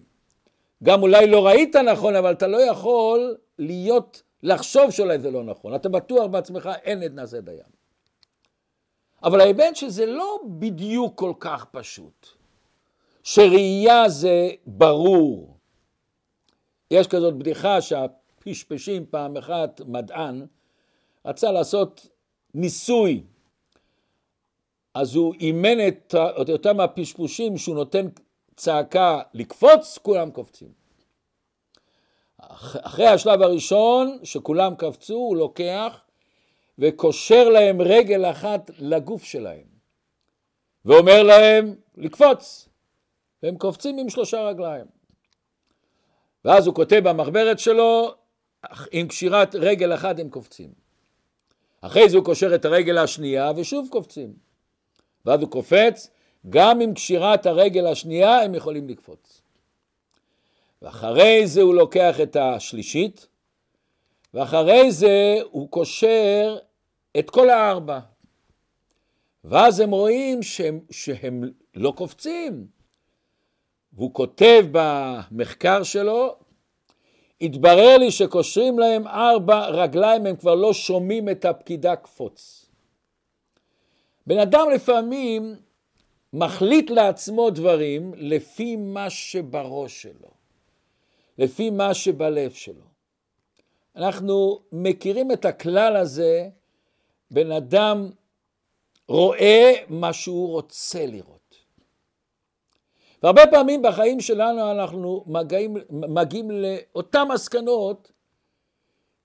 גם 0.83 1.01
אולי 1.01 1.27
לא 1.27 1.47
ראית 1.47 1.75
נכון, 1.75 2.15
אבל 2.15 2.31
אתה 2.31 2.47
לא 2.47 2.57
יכול 2.57 3.37
להיות, 3.59 4.21
לחשוב 4.43 4.91
שאולי 4.91 5.19
זה 5.19 5.31
לא 5.31 5.43
נכון. 5.43 5.75
אתה 5.75 5.89
בטוח 5.89 6.27
בעצמך, 6.27 6.69
אין 6.83 7.03
עד 7.03 7.13
נעשה 7.13 7.41
דיין. 7.41 7.69
אבל 9.23 9.41
ההיבט 9.41 9.75
שזה 9.75 10.05
לא 10.05 10.39
בדיוק 10.45 11.19
כל 11.19 11.33
כך 11.39 11.65
פשוט. 11.71 12.27
שראייה 13.23 14.09
זה 14.09 14.49
ברור. 14.65 15.57
יש 16.91 17.07
כזאת 17.07 17.33
בדיחה 17.33 17.81
שהפשפשים 17.81 19.05
פעם 19.09 19.37
אחת, 19.37 19.81
מדען, 19.87 20.45
רצה 21.25 21.51
לעשות 21.51 22.07
ניסוי. 22.53 23.23
אז 24.99 25.15
הוא 25.15 25.33
אימן 25.39 25.87
את, 25.87 26.15
את 26.41 26.49
אותם 26.49 26.79
הפשפושים 26.79 27.57
שהוא 27.57 27.75
נותן 27.75 28.07
צעקה 28.55 29.21
לקפוץ, 29.33 29.97
כולם 30.01 30.31
קופצים. 30.31 30.71
אחרי 32.37 33.07
השלב 33.07 33.41
הראשון, 33.41 34.19
שכולם 34.23 34.75
קפצו, 34.75 35.13
הוא 35.13 35.37
לוקח 35.37 36.01
וקושר 36.79 37.49
להם 37.49 37.81
רגל 37.81 38.25
אחת 38.25 38.71
לגוף 38.79 39.23
שלהם, 39.23 39.67
ואומר 40.85 41.23
להם 41.23 41.75
לקפוץ, 41.97 42.69
והם 43.43 43.57
קופצים 43.57 43.97
עם 43.97 44.09
שלושה 44.09 44.41
רגליים. 44.41 44.85
ואז 46.45 46.67
הוא 46.67 46.75
כותב 46.75 47.01
במחברת 47.03 47.59
שלו, 47.59 48.13
עם 48.91 49.07
קשירת 49.07 49.55
רגל 49.55 49.93
אחת 49.93 50.19
הם 50.19 50.29
קופצים. 50.29 50.73
אחרי 51.81 52.09
זה 52.09 52.17
הוא 52.17 52.25
קושר 52.25 52.55
את 52.55 52.65
הרגל 52.65 52.97
השנייה 52.97 53.51
ושוב 53.55 53.87
קופצים. 53.91 54.48
ואז 55.25 55.41
הוא 55.41 55.49
קופץ, 55.49 56.09
גם 56.49 56.81
עם 56.81 56.93
קשירת 56.93 57.45
הרגל 57.45 57.87
השנייה 57.87 58.41
הם 58.41 58.55
יכולים 58.55 58.89
לקפוץ. 58.89 59.41
ואחרי 60.81 61.47
זה 61.47 61.61
הוא 61.61 61.75
לוקח 61.75 62.21
את 62.21 62.35
השלישית, 62.35 63.27
ואחרי 64.33 64.91
זה 64.91 65.37
הוא 65.51 65.69
קושר 65.69 66.57
את 67.19 67.29
כל 67.29 67.49
הארבע. 67.49 67.99
ואז 69.43 69.79
הם 69.79 69.91
רואים 69.91 70.43
שהם, 70.43 70.79
שהם 70.91 71.43
לא 71.75 71.93
קופצים. 71.97 72.67
והוא 73.93 74.13
כותב 74.13 74.65
במחקר 74.71 75.83
שלו, 75.83 76.35
התברר 77.41 77.97
לי 77.97 78.11
שקושרים 78.11 78.79
להם 78.79 79.07
ארבע 79.07 79.67
רגליים, 79.67 80.25
הם 80.25 80.35
כבר 80.35 80.55
לא 80.55 80.73
שומעים 80.73 81.29
את 81.29 81.45
הפקידה 81.45 81.95
קפוץ. 81.95 82.68
בן 84.29 84.39
אדם 84.39 84.69
לפעמים 84.75 85.55
מחליט 86.33 86.89
לעצמו 86.89 87.49
דברים 87.49 88.13
לפי 88.17 88.75
מה 88.75 89.09
שבראש 89.09 90.01
שלו, 90.01 90.29
לפי 91.37 91.69
מה 91.69 91.93
שבלב 91.93 92.51
שלו. 92.51 92.85
אנחנו 93.95 94.59
מכירים 94.71 95.31
את 95.31 95.45
הכלל 95.45 95.95
הזה 95.95 96.49
בן 97.31 97.51
אדם 97.51 98.09
רואה 99.07 99.73
מה 99.87 100.13
שהוא 100.13 100.49
רוצה 100.49 101.05
לראות. 101.05 101.55
והרבה 103.23 103.41
פעמים 103.51 103.81
בחיים 103.81 104.19
שלנו 104.19 104.71
אנחנו 104.71 105.23
מגיעים, 105.27 105.77
מגיעים 105.89 106.51
לאותן 106.51 107.23
מסקנות 107.33 108.11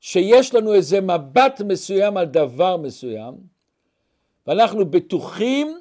שיש 0.00 0.55
לנו 0.55 0.74
איזה 0.74 1.00
מבט 1.00 1.61
מסוים 1.61 2.16
על 2.16 2.26
דבר 2.26 2.76
מסוים, 2.76 3.53
ואנחנו 4.46 4.90
בטוחים 4.90 5.78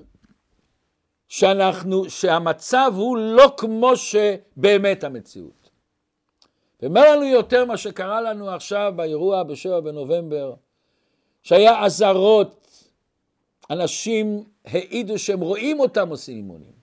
שאנחנו, 1.27 2.09
שהמצב 2.09 2.93
הוא 2.95 3.17
לא 3.17 3.53
כמו 3.57 3.97
שבאמת 3.97 5.03
המציאות. 5.03 5.69
ואומר 6.81 7.15
לנו 7.15 7.25
יותר 7.25 7.65
מה 7.65 7.77
שקרה 7.77 8.21
לנו 8.21 8.49
עכשיו 8.49 8.93
באירוע 8.95 9.43
בשבע 9.43 9.79
בנובמבר, 9.79 10.53
שהיה 11.43 11.85
אזהרות, 11.85 12.83
אנשים 13.69 14.43
העידו 14.65 15.19
שהם 15.19 15.39
רואים 15.39 15.79
אותם 15.79 16.09
עושים 16.09 16.37
אימונים. 16.37 16.73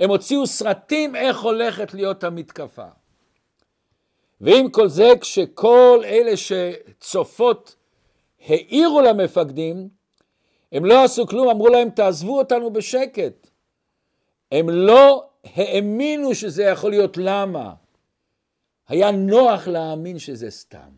הם 0.00 0.10
הוציאו 0.10 0.46
סרטים 0.46 1.16
איך 1.16 1.40
הולכת 1.40 1.94
להיות 1.94 2.24
המתקפה. 2.24 2.88
ועם 4.40 4.70
כל 4.70 4.88
זה, 4.88 5.08
כשכל 5.20 6.02
אלה 6.04 6.32
שצופות 6.36 7.76
העירו 8.46 9.00
למפקדים, 9.00 9.88
הם 10.74 10.84
לא 10.84 11.04
עשו 11.04 11.26
כלום, 11.26 11.48
אמרו 11.48 11.68
להם 11.68 11.90
תעזבו 11.90 12.38
אותנו 12.38 12.72
בשקט. 12.72 13.50
הם 14.52 14.70
לא 14.70 15.26
האמינו 15.44 16.34
שזה 16.34 16.62
יכול 16.64 16.90
להיות 16.90 17.16
למה. 17.16 17.74
היה 18.88 19.10
נוח 19.10 19.68
להאמין 19.68 20.18
שזה 20.18 20.50
סתם. 20.50 20.90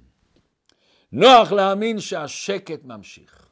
נוח 1.12 1.52
להאמין 1.52 2.00
שהשקט 2.00 2.84
ממשיך. 2.84 3.48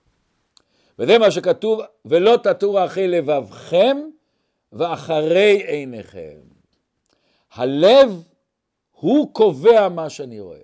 וזה 0.98 1.18
מה 1.18 1.30
שכתוב, 1.30 1.80
ולא 2.04 2.36
תטורו 2.42 2.84
אחרי 2.84 3.08
לבבכם 3.08 3.96
ואחרי 4.72 5.62
עיניכם. 5.66 6.38
הלב 7.52 8.22
הוא 8.92 9.34
קובע 9.34 9.88
מה 9.88 10.10
שאני 10.10 10.40
רואה. 10.40 10.60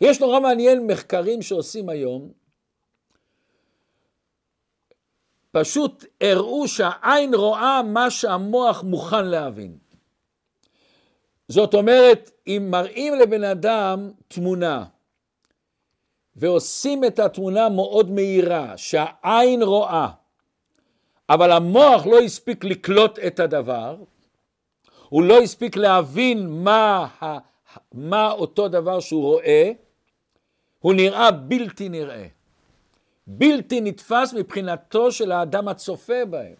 ויש 0.00 0.20
נורא 0.20 0.40
מעניין 0.40 0.86
מחקרים 0.86 1.42
שעושים 1.42 1.88
היום, 1.88 2.32
פשוט 5.58 6.04
הראו 6.20 6.68
שהעין 6.68 7.34
רואה 7.34 7.82
מה 7.82 8.10
שהמוח 8.10 8.82
מוכן 8.82 9.26
להבין. 9.26 9.78
זאת 11.48 11.74
אומרת, 11.74 12.30
אם 12.46 12.68
מראים 12.70 13.14
לבן 13.14 13.44
אדם 13.44 14.10
תמונה, 14.28 14.84
ועושים 16.36 17.04
את 17.04 17.18
התמונה 17.18 17.68
מאוד 17.68 18.10
מהירה, 18.10 18.76
שהעין 18.76 19.62
רואה, 19.62 20.08
אבל 21.30 21.52
המוח 21.52 22.06
לא 22.06 22.18
הספיק 22.18 22.64
לקלוט 22.64 23.18
את 23.18 23.40
הדבר, 23.40 23.96
הוא 25.08 25.22
לא 25.22 25.38
הספיק 25.38 25.76
להבין 25.76 26.46
מה, 26.48 27.06
מה 27.92 28.30
אותו 28.30 28.68
דבר 28.68 29.00
שהוא 29.00 29.22
רואה, 29.22 29.72
הוא 30.78 30.94
נראה 30.94 31.30
בלתי 31.30 31.88
נראה, 31.88 32.26
בלתי 33.26 33.80
נתפס 33.80 34.32
מבחינתו 34.32 35.12
של 35.12 35.32
האדם 35.32 35.68
הצופה 35.68 36.24
בהם. 36.24 36.54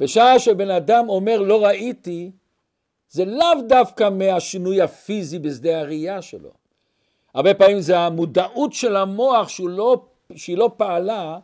בשעה 0.00 0.38
שבן 0.38 0.70
אדם 0.70 1.08
אומר 1.08 1.40
לא 1.40 1.64
ראיתי, 1.64 2.30
זה 3.08 3.24
לאו 3.24 3.62
דווקא 3.68 4.08
מהשינוי 4.10 4.80
הפיזי 4.82 5.38
בשדה 5.38 5.80
הראייה 5.80 6.22
שלו. 6.22 6.50
הרבה 7.34 7.54
פעמים 7.54 7.80
זה 7.80 7.98
המודעות 7.98 8.72
של 8.72 8.96
המוח 8.96 9.48
שהוא 9.48 9.68
לא, 9.70 10.04
שהיא 10.36 10.58
לא 10.58 10.70
פעלה 10.76 11.38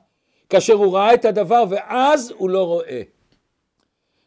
כאשר 0.49 0.73
הוא 0.73 0.97
ראה 0.97 1.15
את 1.15 1.25
הדבר 1.25 1.65
ואז 1.71 2.33
הוא 2.37 2.51
לא 2.51 2.65
רואה. 2.67 3.03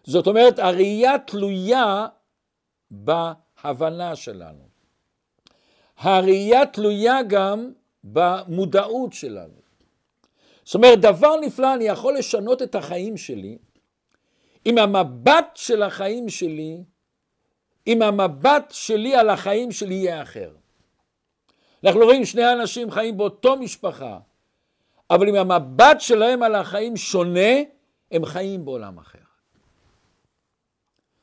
זאת 0.03 0.27
אומרת, 0.27 0.59
הראייה 0.59 1.19
תלויה 1.19 2.07
בהבנה 2.91 4.15
שלנו. 4.15 4.63
הראייה 5.97 6.65
תלויה 6.65 7.23
גם 7.23 7.71
במודעות 8.03 9.13
שלנו. 9.13 9.61
זאת 10.63 10.75
אומרת, 10.75 10.99
דבר 10.99 11.35
נפלא, 11.41 11.73
אני 11.73 11.83
יכול 11.83 12.17
לשנות 12.17 12.61
את 12.61 12.75
החיים 12.75 13.17
שלי, 13.17 13.57
אם 14.65 14.77
המבט 14.77 15.51
של 15.55 15.83
החיים 15.83 16.29
שלי, 16.29 16.83
אם 17.87 18.01
המבט 18.01 18.71
שלי 18.71 19.15
על 19.15 19.29
החיים 19.29 19.71
שלי 19.71 19.93
יהיה 19.93 20.21
אחר. 20.21 20.53
אנחנו 21.85 22.01
רואים 22.01 22.25
שני 22.25 22.53
אנשים 22.53 22.91
חיים 22.91 23.17
באותו 23.17 23.57
משפחה, 23.57 24.19
אבל 25.09 25.29
אם 25.29 25.35
המבט 25.35 26.01
שלהם 26.01 26.43
על 26.43 26.55
החיים 26.55 26.97
שונה, 26.97 27.51
הם 28.11 28.25
חיים 28.25 28.65
בעולם 28.65 28.97
אחר. 28.97 29.19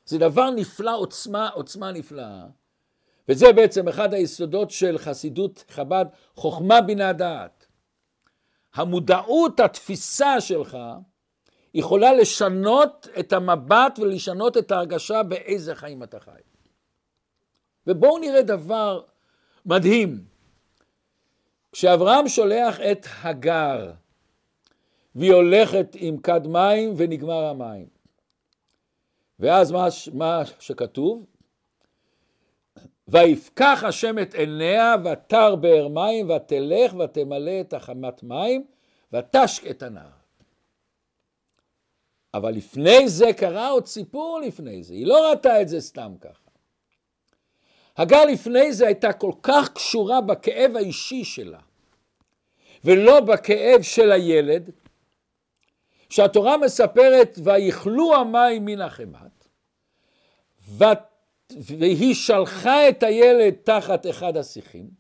זה 0.05 0.19
דבר 0.19 0.51
נפלא, 0.51 0.97
עוצמה, 0.97 1.49
עוצמה 1.49 1.93
נפלאה. 1.93 2.47
וזה 3.29 3.53
בעצם 3.53 3.89
אחד 3.89 4.15
היסודות 4.15 4.71
של 4.71 4.99
חסידות 4.99 5.65
חב"ד, 5.71 6.07
חוכמה 6.35 6.81
בינה 6.81 7.13
דעת. 7.13 7.67
המודעות, 8.75 9.61
התפיסה 9.61 10.41
שלך, 10.41 10.79
יכולה 11.75 12.13
לשנות 12.13 13.09
את 13.21 13.33
המבט 13.33 13.99
ולשנות 13.99 14.57
את 14.57 14.71
ההרגשה 14.71 15.23
באיזה 15.23 15.75
חיים 15.75 16.03
אתה 16.03 16.21
חי. 16.21 16.41
ובואו 17.87 18.19
נראה 18.19 18.43
דבר 18.43 19.03
מדהים. 19.67 20.25
כשאברהם 21.73 22.29
שולח 22.29 22.81
את 22.81 23.07
הגר, 23.23 23.93
והיא 25.15 25.33
הולכת 25.33 25.97
עם 25.99 26.19
כד 26.19 26.47
מים 26.47 26.95
ונגמר 26.97 27.45
המים. 27.45 27.87
ואז 29.39 29.73
מה, 29.73 29.87
מה 30.13 30.43
שכתוב? 30.61 31.27
ויפקח 33.09 33.85
השם 33.87 34.19
את 34.19 34.35
עיניה 34.35 34.95
ותר 35.05 35.57
באר 35.57 35.89
מים 35.89 36.31
ותלך 36.31 36.95
ותמלא 36.95 37.61
את 37.61 37.73
החמת 37.73 38.23
מים 38.23 38.65
ותשק 39.13 39.67
את 39.71 39.83
הנהר. 39.83 40.11
אבל 42.35 42.53
לפני 42.53 43.09
זה 43.09 43.33
קרה 43.33 43.69
עוד 43.69 43.87
סיפור 43.87 44.41
לפני 44.47 44.83
זה, 44.83 44.95
היא 44.95 45.07
לא 45.07 45.31
ראתה 45.31 45.63
את 45.63 45.69
זה 45.69 45.81
סתם 45.81 46.13
ככה. 46.21 46.51
הגר 47.97 48.25
לפני 48.25 48.73
זה 48.73 48.87
הייתה 48.87 49.13
כל 49.13 49.33
כך 49.43 49.73
קשורה 49.73 50.21
בכאב 50.21 50.77
האישי 50.77 51.25
שלה, 51.25 51.61
ולא 52.85 53.21
בכאב 53.21 53.83
של 53.83 54.13
הילד, 54.13 54.71
שהתורה 56.11 56.57
מספרת 56.57 57.39
ויכלו 57.45 58.15
המים 58.15 58.65
מן 58.65 58.81
החמת, 58.81 59.49
והיא 61.57 62.15
שלחה 62.15 62.89
את 62.89 63.03
הילד 63.03 63.55
תחת 63.65 64.07
אחד 64.07 64.37
השיחים, 64.37 64.91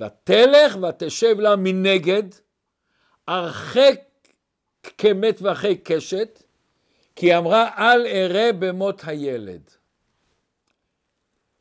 ותלך 0.00 0.76
ותשב 0.82 1.40
לה 1.40 1.56
מנגד, 1.56 2.22
הרחק 3.28 4.00
כמת 4.98 5.42
ואחרי 5.42 5.76
קשת, 5.76 6.42
כי 7.16 7.36
אמרה 7.36 7.70
אל 7.78 8.06
אראה 8.06 8.52
במות 8.52 9.02
הילד. 9.06 9.70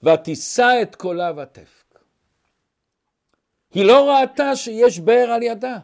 ותישא 0.03 0.79
את 0.81 0.95
קולה 0.95 1.31
ותפק. 1.37 1.99
היא 3.73 3.85
לא 3.85 4.09
ראתה 4.09 4.55
שיש 4.55 4.99
באר 4.99 5.29
על 5.29 5.43
ידה. 5.43 5.77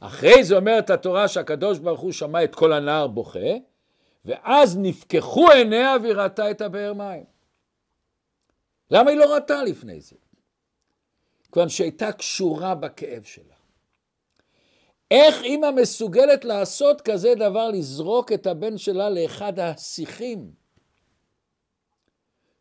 אחרי 0.00 0.44
זה 0.44 0.56
אומרת 0.56 0.90
התורה 0.90 1.28
שהקדוש 1.28 1.78
ברוך 1.78 2.00
הוא 2.00 2.12
שמע 2.12 2.44
את 2.44 2.54
כל 2.54 2.72
הנער 2.72 3.06
בוכה, 3.06 3.48
ואז 4.26 4.78
נפקחו 4.78 5.50
עיניה 5.50 5.96
והיא 6.02 6.14
ראתה 6.14 6.50
את 6.50 6.60
הבאר 6.60 6.92
מים. 6.92 7.24
למה 8.90 9.10
היא 9.10 9.18
לא 9.18 9.34
ראתה 9.34 9.64
לפני 9.64 10.00
זה? 10.00 10.16
כיוון 11.52 11.68
שהייתה 11.68 12.12
קשורה 12.12 12.74
בכאב 12.74 13.22
שלה. 13.22 13.54
איך 15.10 15.42
אימא 15.42 15.70
מסוגלת 15.70 16.44
לעשות 16.44 17.00
כזה 17.00 17.34
דבר, 17.34 17.68
לזרוק 17.70 18.32
את 18.32 18.46
הבן 18.46 18.78
שלה 18.78 19.10
לאחד 19.10 19.58
השיחים? 19.58 20.50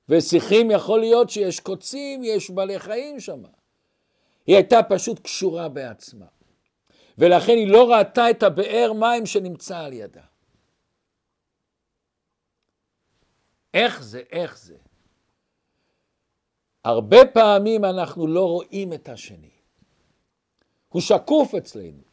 ושיחים 0.10 0.72
יכול 0.72 1.00
להיות 1.00 1.30
שיש 1.30 1.60
קוצים, 1.60 2.24
יש 2.24 2.50
בעלי 2.50 2.80
חיים 2.80 3.20
שם. 3.20 3.44
היא 4.48 4.56
הייתה 4.56 4.84
פשוט 4.84 5.20
קשורה 5.20 5.70
בעצמה. 5.70 6.26
ולכן 7.18 7.54
היא 7.54 7.68
לא 7.68 7.92
ראתה 7.92 8.30
את 8.30 8.44
הבאר 8.44 8.94
מים 8.94 9.26
שנמצא 9.26 9.80
על 9.80 9.94
ידה. 9.94 10.22
איך 13.76 14.04
זה, 14.04 14.22
איך 14.32 14.58
זה? 14.58 14.76
הרבה 16.84 17.26
פעמים 17.34 17.86
אנחנו 17.86 18.28
לא 18.28 18.46
רואים 18.46 18.94
את 18.94 19.10
השני. 19.10 19.50
הוא 20.90 21.02
שקוף 21.02 21.56
אצלנו. 21.56 22.04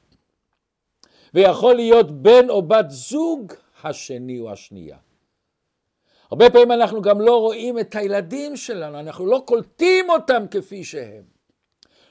ויכול 1.35 1.75
להיות 1.75 2.23
בן 2.23 2.51
או 2.51 2.63
בת 2.63 2.91
זוג 2.91 3.53
השני 3.83 4.41
או 4.41 4.53
השנייה. 4.53 4.99
הרבה 6.31 6.51
פעמים 6.51 6.73
אנחנו 6.73 7.03
גם 7.03 7.21
לא 7.21 7.41
רואים 7.41 7.79
את 7.79 7.95
הילדים 7.95 8.57
שלנו, 8.57 9.01
אנחנו 9.01 9.27
לא 9.27 9.43
קולטים 9.47 10.11
אותם 10.11 10.45
כפי 10.51 10.85
שהם. 10.85 11.23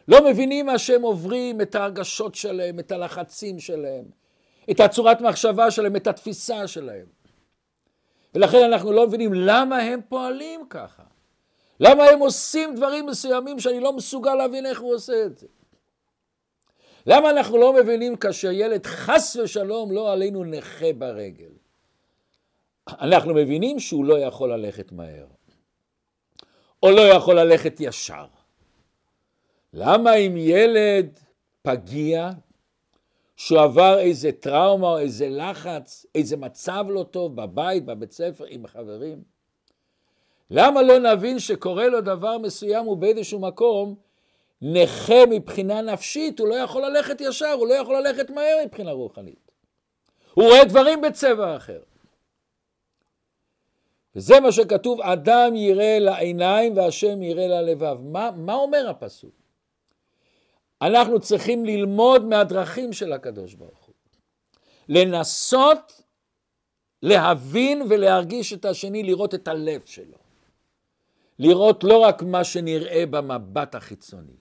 לא 0.07 0.25
מבינים 0.25 0.65
מה 0.65 0.77
שהם 0.79 1.01
עוברים, 1.01 1.61
את 1.61 1.75
ההרגשות 1.75 2.35
שלהם, 2.35 2.79
את 2.79 2.91
הלחצים 2.91 3.59
שלהם, 3.59 4.05
את 4.71 4.79
הצורת 4.79 5.21
מחשבה 5.21 5.71
שלהם, 5.71 5.95
את 5.95 6.07
התפיסה 6.07 6.67
שלהם. 6.67 7.20
ולכן 8.33 8.63
אנחנו 8.63 8.91
לא 8.91 9.07
מבינים 9.07 9.33
למה 9.33 9.77
הם 9.77 9.99
פועלים 10.09 10.65
ככה. 10.69 11.03
למה 11.79 12.03
הם 12.03 12.19
עושים 12.19 12.75
דברים 12.75 13.05
מסוימים 13.05 13.59
שאני 13.59 13.79
לא 13.79 13.93
מסוגל 13.93 14.35
להבין 14.35 14.65
איך 14.65 14.81
הוא 14.81 14.95
עושה 14.95 15.25
את 15.25 15.37
זה. 15.37 15.47
למה 17.05 17.29
אנחנו 17.29 17.57
לא 17.57 17.73
מבינים 17.73 18.15
כאשר 18.15 18.51
ילד 18.51 18.85
חס 18.85 19.35
ושלום 19.35 19.91
לא 19.91 20.11
עלינו 20.11 20.43
נכה 20.43 20.93
ברגל? 20.93 21.51
אנחנו 22.89 23.33
מבינים 23.33 23.79
שהוא 23.79 24.05
לא 24.05 24.19
יכול 24.19 24.53
ללכת 24.53 24.91
מהר, 24.91 25.25
או 26.83 26.91
לא 26.91 27.01
יכול 27.01 27.39
ללכת 27.39 27.75
ישר. 27.79 28.25
למה 29.73 30.13
אם 30.13 30.37
ילד 30.37 31.19
פגיע, 31.61 32.29
שהוא 33.41 33.59
עבר 33.59 33.99
איזה 33.99 34.31
טראומה 34.31 34.87
או 34.87 34.97
איזה 34.99 35.29
לחץ, 35.29 36.05
איזה 36.15 36.37
מצב 36.37 36.85
לא 36.89 37.03
טוב 37.03 37.35
בבית, 37.35 37.85
בבית 37.85 38.11
ספר, 38.11 38.45
עם 38.47 38.67
חברים, 38.67 39.23
למה 40.51 40.81
לא 40.81 40.99
נבין 40.99 41.39
שקורה 41.39 41.87
לו 41.87 42.01
דבר 42.01 42.37
מסוים 42.37 42.87
ובאיזשהו 42.87 43.39
מקום 43.39 43.95
נכה 44.61 45.25
מבחינה 45.29 45.81
נפשית, 45.81 46.39
הוא 46.39 46.47
לא 46.47 46.55
יכול 46.55 46.85
ללכת 46.85 47.21
ישר, 47.21 47.51
הוא 47.51 47.67
לא 47.67 47.73
יכול 47.73 47.95
ללכת 47.97 48.29
מהר 48.29 48.57
מבחינה 48.65 48.91
רוחנית. 48.91 49.51
הוא 50.33 50.45
רואה 50.45 50.65
דברים 50.65 51.01
בצבע 51.01 51.55
אחר. 51.55 51.81
וזה 54.15 54.39
מה 54.39 54.51
שכתוב, 54.51 55.01
אדם 55.01 55.55
יראה 55.55 55.99
לעיניים 55.99 56.77
והשם 56.77 57.21
יראה 57.21 57.47
ללבב. 57.47 57.97
מה, 58.01 58.31
מה 58.35 58.53
אומר 58.53 58.89
הפסוק? 58.89 59.40
אנחנו 60.81 61.19
צריכים 61.19 61.65
ללמוד 61.65 62.25
מהדרכים 62.25 62.93
של 62.93 63.13
הקדוש 63.13 63.53
ברוך 63.53 63.85
הוא. 63.85 63.95
לנסות 64.89 66.01
להבין 67.01 67.81
ולהרגיש 67.89 68.53
את 68.53 68.65
השני, 68.65 69.03
לראות 69.03 69.35
את 69.35 69.47
הלב 69.47 69.81
שלו. 69.85 70.17
לראות 71.39 71.83
לא 71.83 71.97
רק 71.97 72.23
מה 72.23 72.43
שנראה 72.43 73.05
במבט 73.05 73.75
החיצוני. 73.75 74.37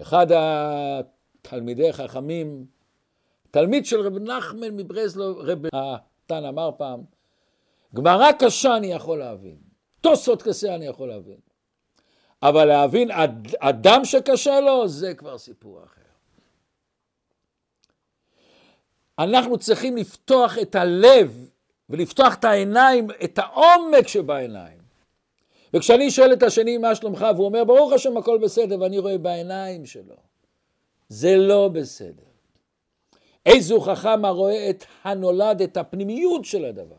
אחד 0.00 0.26
התלמידי 0.32 1.88
החכמים, 1.88 2.66
תלמיד 3.50 3.86
של 3.86 4.00
רב 4.00 4.18
נחמן 4.18 4.76
מברזלו, 4.76 5.38
רב 5.38 5.66
נתן 5.66 6.44
אמר 6.44 6.70
פעם, 6.78 7.00
גמרא 7.94 8.32
קשה 8.32 8.76
אני 8.76 8.86
יכול 8.86 9.18
להבין, 9.18 9.56
תוספות 10.00 10.42
קשה 10.42 10.74
אני 10.74 10.86
יכול 10.86 11.08
להבין, 11.08 11.38
אבל 12.48 12.64
להבין 12.64 13.10
אדם 13.58 14.04
שקשה 14.04 14.60
לו, 14.60 14.88
זה 14.88 15.14
כבר 15.14 15.38
סיפור 15.38 15.80
אחר. 15.84 16.00
אנחנו 19.18 19.58
צריכים 19.58 19.96
לפתוח 19.96 20.58
את 20.58 20.74
הלב 20.74 21.48
ולפתוח 21.90 22.34
את 22.34 22.44
העיניים, 22.44 23.06
את 23.24 23.38
העומק 23.38 24.08
שבעיניים. 24.08 24.78
וכשאני 25.74 26.10
שואל 26.10 26.32
את 26.32 26.42
השני 26.42 26.78
מה 26.78 26.94
שלומך, 26.94 27.26
והוא 27.34 27.46
אומר 27.46 27.64
ברוך 27.64 27.92
השם 27.92 28.16
הכל 28.16 28.38
בסדר, 28.38 28.80
ואני 28.80 28.98
רואה 28.98 29.18
בעיניים 29.18 29.86
שלו, 29.86 30.16
זה 31.08 31.36
לא 31.36 31.68
בסדר. 31.68 32.22
איזו 33.46 33.80
חכם 33.80 34.24
הרואה 34.24 34.70
את 34.70 34.84
הנולד, 35.04 35.62
את 35.62 35.76
הפנימיות 35.76 36.44
של 36.44 36.64
הדבר, 36.64 36.96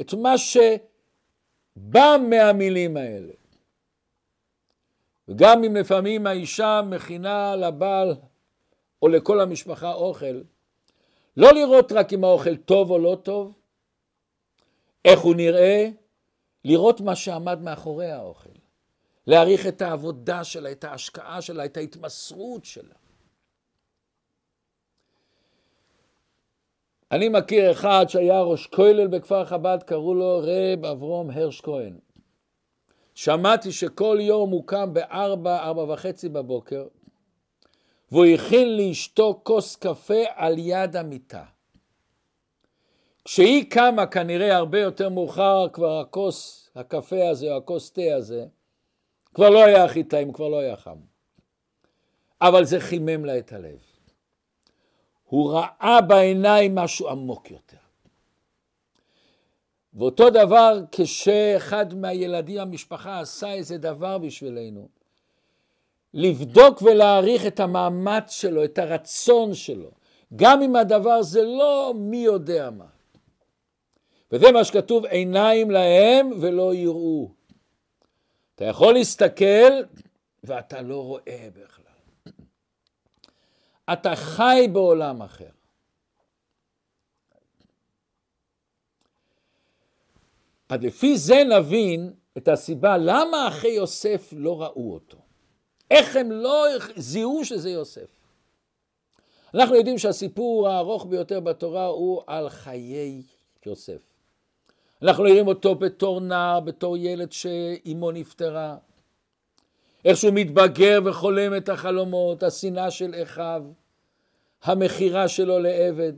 את 0.00 0.14
מה 0.14 0.34
שבא 0.38 2.16
מהמילים 2.28 2.96
האלה. 2.96 3.39
וגם 5.30 5.64
אם 5.64 5.76
לפעמים 5.76 6.26
האישה 6.26 6.80
מכינה 6.86 7.56
לבעל 7.56 8.14
או 9.02 9.08
לכל 9.08 9.40
המשפחה 9.40 9.92
אוכל, 9.92 10.42
לא 11.36 11.52
לראות 11.52 11.92
רק 11.92 12.12
אם 12.12 12.24
האוכל 12.24 12.56
טוב 12.56 12.90
או 12.90 12.98
לא 12.98 13.18
טוב, 13.22 13.52
איך 15.04 15.20
הוא 15.20 15.34
נראה, 15.34 15.88
לראות 16.64 17.00
מה 17.00 17.16
שעמד 17.16 17.62
מאחורי 17.62 18.10
האוכל, 18.10 18.50
להעריך 19.26 19.66
את 19.66 19.82
העבודה 19.82 20.44
שלה, 20.44 20.72
את 20.72 20.84
ההשקעה 20.84 21.42
שלה, 21.42 21.64
את 21.64 21.76
ההתמסרות 21.76 22.64
שלה. 22.64 22.94
אני 27.10 27.28
מכיר 27.28 27.70
אחד 27.70 28.04
שהיה 28.08 28.42
ראש 28.42 28.66
כולל 28.66 29.06
בכפר 29.06 29.44
חב"ד, 29.44 29.78
קראו 29.86 30.14
לו 30.14 30.42
רב 30.42 30.84
אברום 30.84 31.30
הרש 31.30 31.60
כהן. 31.60 31.98
שמעתי 33.14 33.72
שכל 33.72 34.18
יום 34.20 34.50
הוא 34.50 34.66
קם 34.66 34.94
בארבע, 34.94 35.58
ארבע 35.58 35.92
וחצי 35.92 36.28
בבוקר, 36.28 36.86
והוא 38.12 38.24
הכין 38.24 38.76
לאשתו 38.76 39.40
כוס 39.42 39.76
קפה 39.76 40.22
על 40.34 40.54
יד 40.58 40.96
המיטה. 40.96 41.44
כשהיא 43.24 43.70
קמה 43.70 44.06
כנראה 44.06 44.56
הרבה 44.56 44.80
יותר 44.80 45.08
מאוחר, 45.08 45.68
כבר 45.72 46.00
הכוס 46.00 46.70
הקפה 46.74 47.28
הזה 47.28 47.52
או 47.52 47.56
הכוס 47.56 47.90
תה 47.90 48.14
הזה, 48.16 48.46
כבר 49.34 49.50
לא 49.50 49.64
היה 49.64 49.84
הכי 49.84 50.04
טעים, 50.04 50.32
כבר 50.32 50.48
לא 50.48 50.58
היה 50.58 50.76
חם. 50.76 50.98
אבל 52.40 52.64
זה 52.64 52.80
חימם 52.80 53.24
לה 53.24 53.38
את 53.38 53.52
הלב. 53.52 53.78
הוא 55.24 55.52
ראה 55.52 56.00
בעיניים 56.08 56.74
משהו 56.74 57.08
עמוק 57.08 57.50
יותר. 57.50 57.79
ואותו 59.94 60.30
דבר 60.30 60.80
כשאחד 60.92 61.94
מהילדים, 61.94 62.60
המשפחה, 62.60 63.20
עשה 63.20 63.52
איזה 63.52 63.78
דבר 63.78 64.18
בשבילנו, 64.18 64.88
לבדוק 66.14 66.82
ולהעריך 66.82 67.46
את 67.46 67.60
המאמץ 67.60 68.30
שלו, 68.30 68.64
את 68.64 68.78
הרצון 68.78 69.54
שלו, 69.54 69.90
גם 70.36 70.62
אם 70.62 70.76
הדבר 70.76 71.22
זה 71.22 71.42
לא 71.42 71.92
מי 71.96 72.16
יודע 72.16 72.70
מה. 72.70 72.86
וזה 74.32 74.52
מה 74.52 74.64
שכתוב, 74.64 75.06
עיניים 75.06 75.70
להם 75.70 76.30
ולא 76.40 76.74
יראו. 76.74 77.30
אתה 78.54 78.64
יכול 78.64 78.94
להסתכל 78.94 79.72
ואתה 80.44 80.82
לא 80.82 81.02
רואה 81.04 81.48
בכלל. 81.54 81.84
אתה 83.92 84.16
חי 84.16 84.68
בעולם 84.72 85.22
אחר. 85.22 85.59
אז 90.70 90.82
לפי 90.82 91.18
זה 91.18 91.42
נבין 91.44 92.12
את 92.36 92.48
הסיבה 92.48 92.98
למה 92.98 93.48
אחי 93.48 93.68
יוסף 93.68 94.32
לא 94.36 94.62
ראו 94.62 94.92
אותו. 94.94 95.18
איך 95.90 96.16
הם 96.16 96.32
לא 96.32 96.66
זיהו 96.96 97.44
שזה 97.44 97.70
יוסף. 97.70 98.08
אנחנו 99.54 99.76
יודעים 99.76 99.98
שהסיפור 99.98 100.68
הארוך 100.68 101.06
ביותר 101.06 101.40
בתורה 101.40 101.86
הוא 101.86 102.22
על 102.26 102.48
חיי 102.48 103.22
יוסף. 103.66 104.02
אנחנו 105.02 105.24
נראים 105.24 105.46
אותו 105.46 105.74
בתור 105.74 106.20
נער, 106.20 106.60
בתור 106.60 106.96
ילד 106.96 107.32
שאימו 107.32 108.10
נפטרה. 108.10 108.76
איך 110.04 110.16
שהוא 110.16 110.34
מתבגר 110.34 111.00
וחולם 111.04 111.56
את 111.56 111.68
החלומות, 111.68 112.42
השנאה 112.42 112.90
של 112.90 113.14
אחיו, 113.22 113.62
המכירה 114.62 115.28
שלו 115.28 115.58
לעבד, 115.58 116.12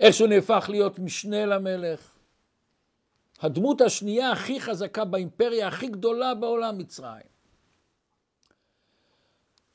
איך 0.00 0.14
שהוא 0.14 0.28
נהפך 0.28 0.66
להיות 0.68 0.98
משנה 0.98 1.46
למלך. 1.46 2.15
הדמות 3.40 3.80
השנייה 3.80 4.30
הכי 4.30 4.60
חזקה 4.60 5.04
באימפריה 5.04 5.68
הכי 5.68 5.86
גדולה 5.86 6.34
בעולם, 6.34 6.78
מצרים. 6.78 7.36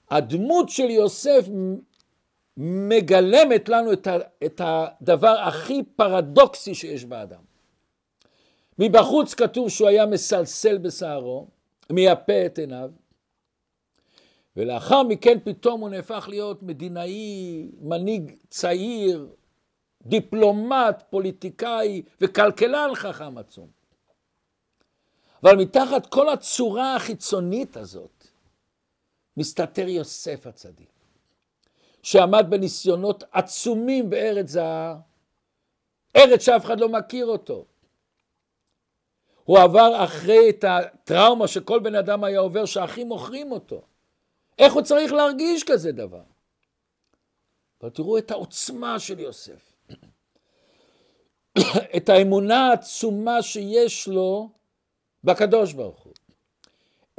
הדמות 0.10 0.70
של 0.70 0.90
יוסף 0.90 1.46
מגלמת 2.58 3.70
לנו 3.70 3.94
את, 4.46 4.62
הדבר 4.64 5.40
הכי 5.40 5.84
פרדוקסי 5.96 6.76
שיש 6.76 7.06
באדם. 7.06 7.42
מבחוץ 8.80 9.34
כתוב 9.34 9.70
שהוא 9.70 9.88
היה 9.88 10.06
מסלסל 10.06 10.78
בשערו, 10.78 11.48
מייפה 11.92 12.46
את 12.46 12.58
עיניו, 12.58 12.92
ולאחר 14.58 15.04
מכן 15.04 15.38
פתאום 15.44 15.82
הוא 15.82 15.90
נהפך 15.90 16.26
להיות 16.30 16.64
מדינאי, 16.64 17.72
מנהיג 17.82 18.32
צעיר, 18.50 19.28
דיפלומט, 20.06 21.04
פוליטיקאי 21.10 22.02
וכלכלן 22.22 22.90
חכם 22.96 23.38
עצום. 23.38 23.68
אבל 25.44 25.56
מתחת 25.56 26.06
כל 26.06 26.30
הצורה 26.30 26.96
החיצונית 26.96 27.78
הזאת, 27.78 28.28
מסתתר 29.38 29.88
יוסף 29.88 30.48
הצדיק, 30.48 30.90
שעמד 32.04 32.46
בניסיונות 32.50 33.24
עצומים 33.32 34.10
בארץ 34.10 34.50
זהה, 34.50 34.96
ארץ 36.16 36.46
שאף 36.46 36.66
אחד 36.66 36.80
לא 36.80 36.90
מכיר 36.90 37.26
אותו. 37.26 37.66
הוא 39.44 39.60
עבר 39.60 40.06
אחרי 40.06 40.50
את 40.50 40.64
הטראומה 40.68 41.48
שכל 41.48 41.80
בן 41.80 41.96
אדם 41.96 42.24
היה 42.24 42.40
עובר, 42.40 42.66
שהאחים 42.66 43.08
מוכרים 43.08 43.52
אותו. 43.52 43.82
איך 44.60 44.74
הוא 44.74 44.82
צריך 44.82 45.14
להרגיש 45.14 45.64
כזה 45.64 45.92
דבר? 45.92 46.24
אבל 47.82 47.90
תראו 47.90 48.18
את 48.18 48.32
העוצמה 48.32 49.00
של 49.00 49.20
יוסף. 49.20 49.71
את 51.98 52.10
האמונה 52.10 52.68
העצומה 52.68 53.42
שיש 53.42 54.08
לו 54.08 54.50
בקדוש 55.24 55.74
ברוך 55.74 56.04
הוא. 56.04 56.14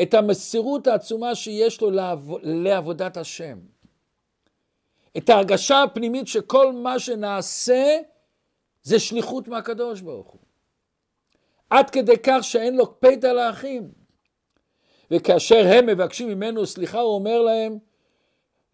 את 0.03 0.15
המסירות 0.15 0.87
העצומה 0.87 1.35
שיש 1.35 1.81
לו 1.81 1.91
לעב... 1.91 2.31
לעבודת 2.43 3.17
השם. 3.17 3.59
את 5.17 5.31
ההרגשה 5.31 5.83
הפנימית 5.83 6.29
שכל 6.29 6.73
מה 6.73 6.99
שנעשה 6.99 7.99
זה 8.83 9.01
שליחות 9.01 9.49
מהקדוש 9.49 10.01
ברוך 10.01 10.31
הוא. 10.31 10.41
עד 11.71 11.91
כדי 11.91 12.19
כך 12.23 12.39
שאין 12.43 12.77
לו 12.77 13.01
פתע 13.01 13.33
לאחים. 13.33 13.93
וכאשר 15.11 15.67
הם 15.67 15.87
מבקשים 15.87 16.29
ממנו 16.29 16.67
סליחה, 16.67 17.01
הוא 17.01 17.15
אומר 17.15 17.43
להם, 17.43 17.79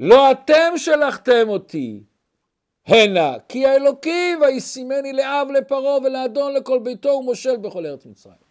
לא 0.00 0.30
אתם 0.30 0.72
שלחתם 0.76 1.48
אותי 1.48 2.02
הנה, 2.88 3.36
כי 3.48 3.66
האלוקי 3.66 4.36
וישימני 4.40 5.12
לאב 5.12 5.48
לפרעה 5.50 5.98
ולאדון 5.98 6.54
לכל 6.54 6.78
ביתו 6.78 7.08
ומושל 7.08 7.56
בכל 7.56 7.86
ארץ 7.86 8.06
מצרים. 8.06 8.48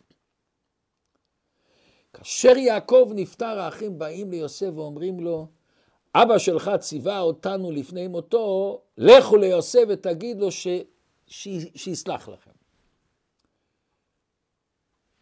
כאשר 2.13 2.57
יעקב 2.57 3.11
נפטר, 3.15 3.59
האחים 3.59 3.99
באים 3.99 4.31
ליוסף 4.31 4.69
ואומרים 4.75 5.19
לו, 5.19 5.47
אבא 6.15 6.37
שלך 6.37 6.71
ציווה 6.79 7.19
אותנו 7.19 7.71
לפני 7.71 8.07
מותו, 8.07 8.81
לכו 8.97 9.37
ליוסף 9.37 9.83
ותגיד 9.89 10.39
לו 10.39 10.51
ש... 10.51 10.67
ש... 11.27 11.47
שיסלח 11.75 12.29
לכם. 12.29 12.51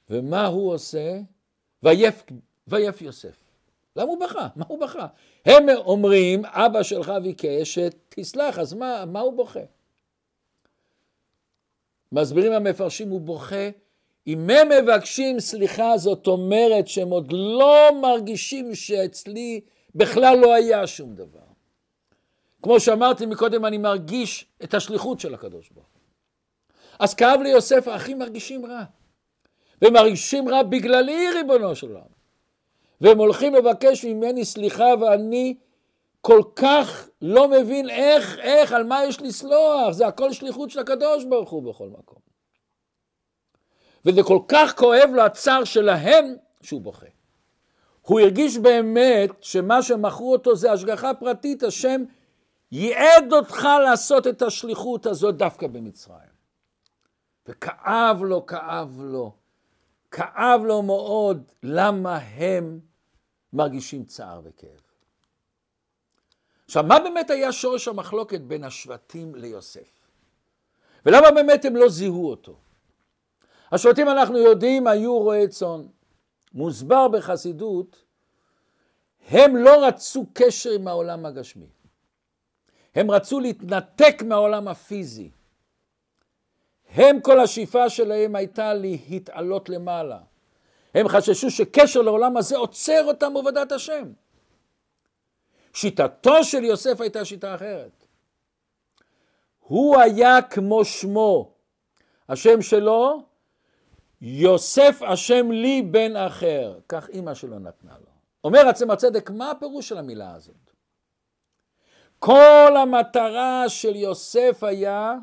ומה 0.09 0.45
הוא 0.45 0.73
עושה? 0.73 1.19
ויף, 1.83 2.23
ויף 2.67 3.01
יוסף. 3.01 3.44
למה 3.95 4.09
הוא 4.09 4.19
בכה? 4.19 4.47
מה 4.55 4.65
הוא 4.67 4.79
בכה? 4.79 5.07
הם 5.45 5.69
אומרים, 5.69 6.45
אבא 6.45 6.83
שלך 6.83 7.11
ביקש 7.23 7.79
שתסלח, 7.79 8.59
אז 8.59 8.73
מה, 8.73 9.05
מה 9.05 9.19
הוא 9.19 9.33
בוכה? 9.33 9.59
מסבירים 12.11 12.51
המפרשים, 12.51 13.09
הוא 13.09 13.21
בוכה 13.21 13.69
אם 14.27 14.49
הם 14.49 14.69
מבקשים 14.69 15.39
סליחה, 15.39 15.97
זאת 15.97 16.27
אומרת 16.27 16.87
שהם 16.87 17.09
עוד 17.09 17.31
לא 17.31 17.89
מרגישים 18.01 18.75
שאצלי 18.75 19.61
בכלל 19.95 20.37
לא 20.37 20.53
היה 20.53 20.87
שום 20.87 21.15
דבר. 21.15 21.39
כמו 22.63 22.79
שאמרתי 22.79 23.25
מקודם, 23.25 23.65
אני 23.65 23.77
מרגיש 23.77 24.45
את 24.63 24.73
השליחות 24.73 25.19
של 25.19 25.33
הקדוש 25.33 25.69
ברוך 25.69 25.87
הוא. 25.93 26.01
אז 26.99 27.13
כאב 27.13 27.39
ליוסף, 27.41 27.87
האחים 27.87 28.19
מרגישים 28.19 28.65
רע. 28.65 28.83
והם 29.81 29.93
מרגישים 29.93 30.49
רע 30.49 30.63
בגללי, 30.63 31.29
ריבונו 31.33 31.75
של 31.75 31.87
עולם. 31.87 32.14
והם 33.05 33.17
הולכים 33.17 33.55
לבקש 33.55 34.05
ממני 34.05 34.45
סליחה, 34.45 34.85
ואני 35.01 35.57
כל 36.21 36.41
כך 36.55 37.09
לא 37.21 37.47
מבין 37.47 37.89
איך, 37.89 38.39
איך, 38.39 38.71
על 38.71 38.83
מה 38.83 39.05
יש 39.05 39.21
לסלוח. 39.21 39.91
זה 39.91 40.07
הכל 40.07 40.33
שליחות 40.33 40.69
של 40.69 40.79
הקדוש 40.79 41.25
ברוך 41.25 41.49
הוא 41.49 41.73
בכל 41.73 41.89
מקום. 41.89 42.19
וזה 44.05 44.23
כל 44.23 44.39
כך 44.47 44.77
כואב 44.77 45.09
לו 45.13 45.21
הצער 45.21 45.63
שלהם 45.63 46.35
שהוא 46.61 46.81
בוכה. 46.81 47.05
הוא 48.01 48.19
הרגיש 48.19 48.57
באמת 48.57 49.29
שמה 49.41 49.81
שמכרו 49.81 50.31
אותו 50.31 50.55
זה 50.55 50.71
השגחה 50.71 51.13
פרטית, 51.13 51.63
השם 51.63 52.03
ייעד 52.71 53.33
אותך 53.33 53.67
לעשות 53.83 54.27
את 54.27 54.41
השליחות 54.41 55.05
הזאת 55.05 55.35
דווקא 55.35 55.67
במצרים. 55.67 56.35
וכאב 57.47 58.23
לו, 58.23 58.45
כאב 58.45 58.99
לו, 59.01 59.31
כאב 60.11 60.61
לו 60.63 60.81
מאוד 60.81 61.51
למה 61.63 62.17
הם 62.17 62.79
מרגישים 63.55 64.05
צער 64.05 64.41
וכאב. 64.43 64.81
עכשיו, 66.65 66.83
מה 66.83 66.99
באמת 66.99 67.29
היה 67.29 67.51
שורש 67.51 67.87
המחלוקת 67.87 68.41
בין 68.41 68.63
השבטים 68.63 69.35
ליוסף? 69.35 69.89
ולמה 71.05 71.31
באמת 71.31 71.65
הם 71.65 71.75
לא 71.75 71.89
זיהו 71.89 72.29
אותו? 72.29 72.55
השבטים 73.71 74.09
אנחנו 74.09 74.37
יודעים 74.37 74.87
היו 74.87 75.19
רועי 75.19 75.47
צאן. 75.47 75.85
מוסבר 76.53 77.07
בחסידות, 77.07 78.03
הם 79.27 79.55
לא 79.55 79.87
רצו 79.87 80.25
קשר 80.33 80.71
עם 80.71 80.87
העולם 80.87 81.25
הגשמי. 81.25 81.69
הם 82.95 83.11
רצו 83.11 83.39
להתנתק 83.39 84.15
מהעולם 84.25 84.67
הפיזי. 84.67 85.31
הם, 86.89 87.21
כל 87.21 87.39
השאיפה 87.39 87.89
שלהם 87.89 88.35
הייתה 88.35 88.73
להתעלות 88.73 89.69
למעלה. 89.69 90.19
הם 90.95 91.07
חששו 91.07 91.51
שקשר 91.51 92.01
לעולם 92.01 92.37
הזה 92.37 92.57
עוצר 92.57 93.03
אותם 93.05 93.33
בעבודת 93.33 93.71
השם. 93.71 94.11
שיטתו 95.73 96.43
של 96.43 96.63
יוסף 96.63 97.01
הייתה 97.01 97.25
שיטה 97.25 97.55
אחרת. 97.55 98.05
הוא 99.59 99.97
היה 99.99 100.41
כמו 100.41 100.85
שמו. 100.85 101.51
השם 102.29 102.61
שלו 102.61 103.23
יוסף 104.21 104.99
השם 105.07 105.51
לי 105.51 105.81
בן 105.81 106.15
אחר, 106.15 106.79
כך 106.89 107.09
אימא 107.09 107.33
שלו 107.33 107.59
נתנה 107.59 107.93
לו. 107.99 108.11
אומר 108.43 108.67
עצם 108.67 108.91
הצדק, 108.91 109.29
מה 109.29 109.51
הפירוש 109.51 109.89
של 109.89 109.97
המילה 109.97 110.35
הזאת? 110.35 110.71
כל 112.19 112.77
המטרה 112.77 113.63
של 113.67 113.95
יוסף 113.95 114.63
היה 114.63 115.15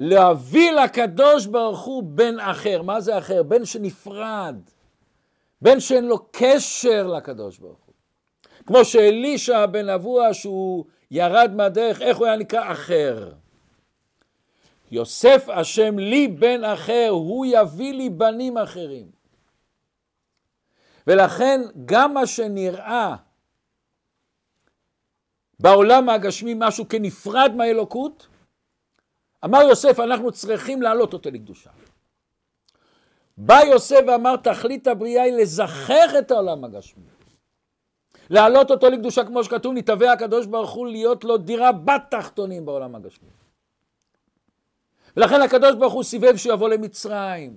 להביא 0.00 0.70
לקדוש 0.70 1.46
ברוך 1.46 1.80
הוא 1.80 2.02
בן 2.02 2.38
אחר. 2.38 2.82
מה 2.82 3.00
זה 3.00 3.18
אחר? 3.18 3.42
בן 3.42 3.64
שנפרד. 3.64 4.56
בן 5.62 5.80
שאין 5.80 6.04
לו 6.06 6.18
קשר 6.32 7.06
לקדוש 7.06 7.58
ברוך 7.58 7.80
הוא. 7.86 7.94
כמו 8.66 8.84
שאלישע 8.84 9.66
בן 9.66 9.88
אבוה 9.88 10.34
שהוא 10.34 10.84
ירד 11.10 11.50
מהדרך, 11.56 12.02
איך 12.02 12.18
הוא 12.18 12.26
היה 12.26 12.36
נקרא 12.36 12.72
אחר? 12.72 13.32
יוסף 14.90 15.48
השם 15.48 15.98
לי 15.98 16.28
בן 16.28 16.64
אחר, 16.64 17.08
הוא 17.10 17.46
יביא 17.48 17.92
לי 17.92 18.10
בנים 18.10 18.58
אחרים. 18.58 19.10
ולכן 21.06 21.60
גם 21.84 22.14
מה 22.14 22.26
שנראה 22.26 23.16
בעולם 25.60 26.08
הגשמי 26.08 26.54
משהו 26.56 26.88
כנפרד 26.88 27.52
מהאלוקות, 27.56 28.26
אמר 29.44 29.62
יוסף 29.62 30.00
אנחנו 30.00 30.32
צריכים 30.32 30.82
להעלות 30.82 31.12
אותו 31.12 31.30
לקדושה. 31.30 31.70
בא 33.36 33.60
יוסף 33.66 34.00
ואמר 34.08 34.36
תכלית 34.36 34.86
הבריאה 34.86 35.22
היא 35.22 35.32
לזכח 35.32 36.10
את 36.18 36.30
העולם 36.30 36.64
הגשמי. 36.64 37.04
להעלות 38.30 38.70
אותו 38.70 38.90
לקדושה 38.90 39.24
כמו 39.24 39.44
שכתוב, 39.44 39.74
נתהווה 39.74 40.12
הקדוש 40.12 40.46
ברוך 40.46 40.70
הוא 40.70 40.86
להיות 40.86 41.24
לו 41.24 41.36
דירה 41.36 41.72
בתחתונים 41.72 42.66
בעולם 42.66 42.94
הגשמי. 42.94 43.28
ולכן 45.16 45.42
הקדוש 45.42 45.74
ברוך 45.74 45.92
הוא 45.92 46.02
סיבב 46.02 46.36
שהוא 46.36 46.52
יבוא 46.52 46.68
למצרים, 46.68 47.56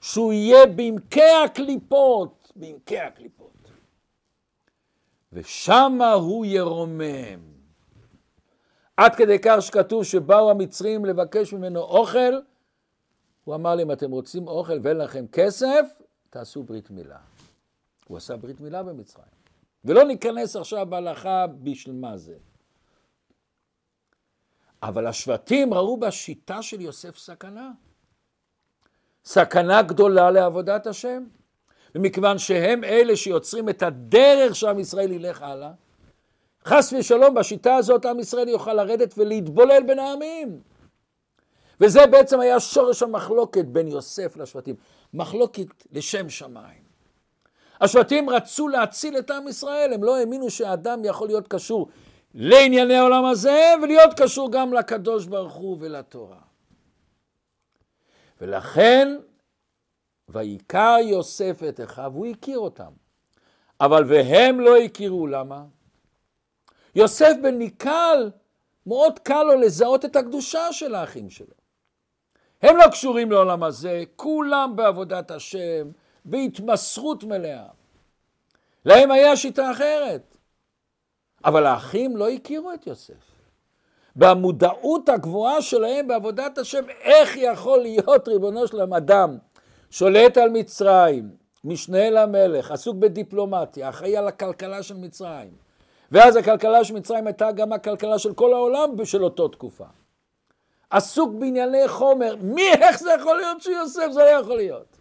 שהוא 0.00 0.32
יהיה 0.32 0.66
בעמקי 0.66 1.30
הקליפות, 1.44 2.52
בעמקי 2.56 2.98
הקליפות. 2.98 3.70
ושמה 5.32 6.12
הוא 6.12 6.46
ירומם. 6.46 7.53
עד 8.96 9.14
כדי 9.14 9.38
כך 9.42 9.56
שכתוב 9.60 10.04
שבאו 10.04 10.50
המצרים 10.50 11.04
לבקש 11.04 11.52
ממנו 11.52 11.80
אוכל, 11.80 12.40
הוא 13.44 13.54
אמר 13.54 13.74
להם, 13.74 13.92
אתם 13.92 14.10
רוצים 14.10 14.48
אוכל 14.48 14.78
ואין 14.82 14.98
לכם 14.98 15.26
כסף, 15.32 15.86
תעשו 16.30 16.62
ברית 16.62 16.90
מילה. 16.90 17.18
הוא 18.08 18.16
עשה 18.16 18.36
ברית 18.36 18.60
מילה 18.60 18.82
במצרים. 18.82 19.26
ולא 19.84 20.04
ניכנס 20.04 20.56
עכשיו 20.56 20.86
בהלכה 20.86 21.46
בשביל 21.46 21.94
מה 21.94 22.16
זה. 22.16 22.36
אבל 24.82 25.06
השבטים 25.06 25.74
ראו 25.74 25.96
בשיטה 25.96 26.62
של 26.62 26.80
יוסף 26.80 27.16
סכנה. 27.16 27.70
סכנה 29.24 29.82
גדולה 29.82 30.30
לעבודת 30.30 30.86
השם. 30.86 31.24
ומכיוון 31.94 32.38
שהם 32.38 32.84
אלה 32.84 33.16
שיוצרים 33.16 33.68
את 33.68 33.82
הדרך 33.82 34.56
שעם 34.56 34.78
ישראל 34.78 35.12
ילך 35.12 35.42
הלאה, 35.42 35.72
חס 36.66 36.92
ושלום 36.98 37.34
בשיטה 37.34 37.74
הזאת 37.74 38.06
עם 38.06 38.20
ישראל 38.20 38.48
יוכל 38.48 38.72
לרדת 38.72 39.14
ולהתבולל 39.18 39.82
בין 39.86 39.98
העמים. 39.98 40.60
וזה 41.80 42.06
בעצם 42.06 42.40
היה 42.40 42.60
שורש 42.60 43.02
המחלוקת 43.02 43.64
בין 43.64 43.88
יוסף 43.88 44.36
לשבטים, 44.36 44.74
מחלוקת 45.14 45.66
לשם 45.92 46.30
שמיים. 46.30 46.84
השבטים 47.80 48.30
רצו 48.30 48.68
להציל 48.68 49.18
את 49.18 49.30
עם 49.30 49.48
ישראל, 49.48 49.92
הם 49.92 50.04
לא 50.04 50.16
האמינו 50.16 50.50
שאדם 50.50 51.04
יכול 51.04 51.28
להיות 51.28 51.48
קשור 51.48 51.88
לענייני 52.34 52.94
העולם 52.94 53.24
הזה 53.24 53.74
ולהיות 53.82 54.20
קשור 54.20 54.52
גם 54.52 54.72
לקדוש 54.72 55.26
ברוך 55.26 55.54
הוא 55.54 55.76
ולתורה. 55.80 56.40
ולכן 58.40 59.16
ויקרא 60.28 60.98
יוסף 60.98 61.62
את 61.68 61.80
אחיו, 61.80 62.12
הוא 62.14 62.26
הכיר 62.26 62.58
אותם. 62.58 62.90
אבל 63.80 64.04
והם 64.08 64.60
לא 64.60 64.76
הכירו, 64.76 65.26
למה? 65.26 65.64
יוסף 66.94 67.32
בן 67.42 67.54
ניקל, 67.54 68.30
מאוד 68.86 69.18
קל 69.18 69.42
לו 69.42 69.54
לזהות 69.54 70.04
את 70.04 70.16
הקדושה 70.16 70.72
של 70.72 70.94
האחים 70.94 71.30
שלו. 71.30 71.54
הם 72.62 72.76
לא 72.76 72.88
קשורים 72.90 73.32
לעולם 73.32 73.62
הזה, 73.62 74.02
כולם 74.16 74.72
בעבודת 74.76 75.30
השם, 75.30 75.90
בהתמסרות 76.24 77.24
מלאה. 77.24 77.66
להם 78.84 79.10
היה 79.10 79.36
שיטה 79.36 79.70
אחרת. 79.70 80.36
אבל 81.44 81.66
האחים 81.66 82.16
לא 82.16 82.28
הכירו 82.28 82.72
את 82.72 82.86
יוסף. 82.86 83.14
במודעות 84.16 85.08
הגבוהה 85.08 85.62
שלהם 85.62 86.08
בעבודת 86.08 86.58
השם, 86.58 86.84
איך 87.00 87.36
יכול 87.36 87.78
להיות 87.78 88.28
ריבונו 88.28 88.68
שלהם 88.68 88.94
אדם 88.94 89.38
שולט 89.90 90.36
על 90.36 90.50
מצרים, 90.50 91.30
משנה 91.64 92.10
למלך, 92.10 92.70
עסוק 92.70 92.96
בדיפלומטיה, 92.96 93.88
אחראי 93.88 94.16
על 94.16 94.28
הכלכלה 94.28 94.82
של 94.82 94.96
מצרים. 94.96 95.63
ואז 96.14 96.36
הכלכלה 96.36 96.84
של 96.84 96.94
מצרים 96.94 97.26
הייתה 97.26 97.52
גם 97.52 97.72
הכלכלה 97.72 98.18
של 98.18 98.34
כל 98.34 98.52
העולם 98.52 98.96
בשל 98.96 99.24
אותו 99.24 99.48
תקופה. 99.48 99.84
עסוק 100.90 101.34
בענייני 101.34 101.88
חומר, 101.88 102.36
מי, 102.40 102.72
איך 102.72 103.00
זה 103.00 103.10
יכול 103.20 103.36
להיות 103.36 103.62
שיוסף? 103.62 104.06
זה 104.10 104.20
לא 104.20 104.28
יכול 104.28 104.56
להיות. 104.56 104.96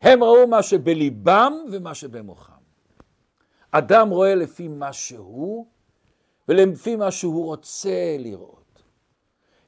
הם 0.00 0.24
ראו 0.24 0.46
מה 0.46 0.62
שבליבם 0.62 1.52
ומה 1.70 1.94
שבמוחם. 1.94 2.52
אדם 3.70 4.10
רואה 4.10 4.34
לפי 4.34 4.68
מה 4.68 4.92
שהוא 4.92 5.66
ולפי 6.48 6.96
מה 6.96 7.10
שהוא 7.10 7.44
רוצה 7.44 8.16
לראות. 8.18 8.82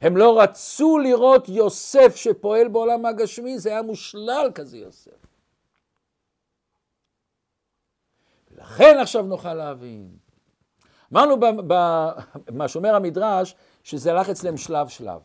הם 0.01 0.17
לא 0.17 0.41
רצו 0.41 0.99
לראות 0.99 1.49
יוסף 1.49 2.17
שפועל 2.17 2.69
בעולם 2.69 3.07
הגשמי, 3.07 3.59
זה 3.59 3.71
היה 3.71 3.83
מושלל 3.83 4.51
כזה 4.55 4.79
יוסף. 4.79 5.28
ולכן 8.59 8.99
עכשיו 8.99 9.23
נוכל 9.23 9.55
להבין. 9.55 10.17
אמרנו 11.13 11.37
במה 11.41 12.69
שאומר 12.69 12.95
המדרש, 12.95 13.55
שזה 13.83 14.11
הלך 14.13 14.29
אצלם 14.29 14.57
שלב 14.57 14.89
שלב. 14.89 15.21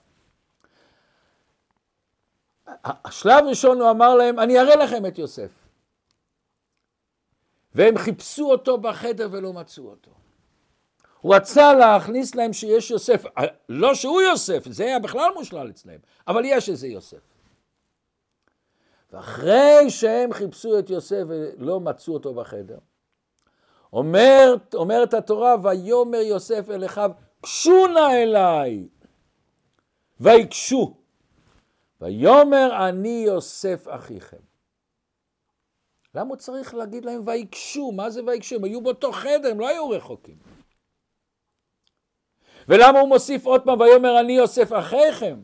השלב 2.84 3.46
ראשון 3.50 3.82
הוא 3.82 3.90
אמר 3.92 4.16
להם, 4.16 4.40
אני 4.40 4.60
אראה 4.60 4.76
לכם 4.76 5.06
את 5.06 5.18
יוסף. 5.18 5.52
והם 7.76 7.98
חיפשו 7.98 8.52
אותו 8.52 8.78
בחדר 8.78 9.28
ולא 9.32 9.54
מצאו 9.54 9.90
אותו. 9.90 10.12
הוא 11.22 11.36
רצה 11.36 11.74
להכניס 11.74 12.36
להם 12.36 12.54
שיש 12.54 12.92
יוסף, 12.92 13.24
לא 13.70 13.96
שהוא 13.96 14.22
יוסף, 14.22 14.64
זה 14.70 14.84
היה 14.84 15.00
בכלל 15.00 15.32
מושלל 15.36 15.70
אצלם, 15.70 16.00
אבל 16.28 16.42
יש 16.46 16.70
איזה 16.70 16.88
יוסף. 16.88 17.22
ואחרי 19.12 19.90
שהם 19.90 20.34
חיפשו 20.34 20.80
את 20.80 20.90
יוסף 20.90 21.24
ולא 21.28 21.80
מצאו 21.80 22.14
אותו 22.14 22.34
בחדר, 22.34 22.78
אומר, 23.94 24.56
אומרת 24.74 25.14
התורה, 25.14 25.56
ויאמר 25.64 26.18
יוסף 26.18 26.70
אל 26.70 26.86
אחיו, 26.86 27.12
קשו 27.42 27.88
נא 27.88 28.14
אליי, 28.14 28.88
ויקשו. 30.20 30.98
ויאמר 32.02 32.88
אני 32.88 33.24
יוסף 33.28 33.88
אחיכם. 33.90 34.38
למה 36.16 36.30
הוא 36.30 36.38
צריך 36.38 36.74
להגיד 36.74 37.06
להם 37.06 37.22
ויקשו? 37.26 37.92
מה 37.92 38.10
זה 38.10 38.22
ויקשו? 38.28 38.56
הם 38.56 38.64
היו 38.64 38.82
באותו 38.82 39.12
חדר, 39.12 39.52
הם 39.52 39.60
לא 39.60 39.68
היו 39.68 39.90
רחוקים. 39.90 40.38
ולמה 42.68 43.00
הוא 43.00 43.10
מוסיף 43.10 43.46
עוד 43.46 43.62
פעם, 43.66 43.80
ויאמר 43.80 44.20
אני 44.20 44.34
יוסף 44.34 44.72
אחיכם? 44.74 45.40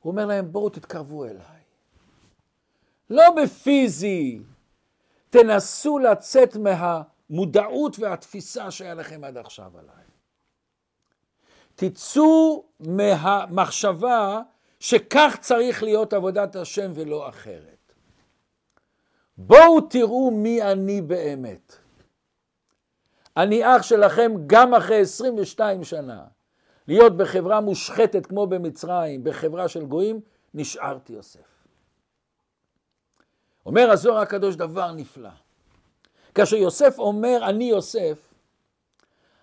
הוא 0.00 0.10
אומר 0.10 0.26
להם, 0.26 0.52
בואו 0.52 0.70
תתקרבו 0.70 1.24
אליי. 1.24 1.62
לא 3.10 3.24
בפיזי, 3.30 4.40
תנסו 5.34 5.98
לצאת 5.98 6.56
מהמודעות 6.56 7.98
והתפיסה 7.98 8.70
שהיה 8.70 8.94
לכם 8.94 9.24
עד 9.24 9.36
עכשיו 9.36 9.72
עליי. 9.78 10.04
תצאו 11.74 12.64
מהמחשבה 12.80 14.40
שכך 14.80 15.36
צריך 15.40 15.82
להיות 15.82 16.12
עבודת 16.12 16.56
השם 16.56 16.92
ולא 16.94 17.28
אחרת. 17.28 17.92
בואו 19.36 19.80
תראו 19.80 20.30
מי 20.30 20.62
אני 20.62 21.02
באמת. 21.02 21.76
אני 23.36 23.76
אח 23.76 23.82
שלכם 23.82 24.32
גם 24.46 24.74
אחרי 24.74 25.00
22 25.00 25.84
שנה. 25.84 26.24
להיות 26.88 27.16
בחברה 27.16 27.60
מושחתת 27.60 28.26
כמו 28.26 28.46
במצרים, 28.46 29.24
בחברה 29.24 29.68
של 29.68 29.84
גויים, 29.84 30.20
נשארתי 30.54 31.12
יוסף. 31.12 31.53
אומר 33.66 33.90
הזוהר 33.90 34.18
הקדוש 34.18 34.54
דבר 34.56 34.92
נפלא. 34.92 35.30
כאשר 36.34 36.56
יוסף 36.56 36.98
אומר 36.98 37.38
אני 37.42 37.64
יוסף, 37.64 38.34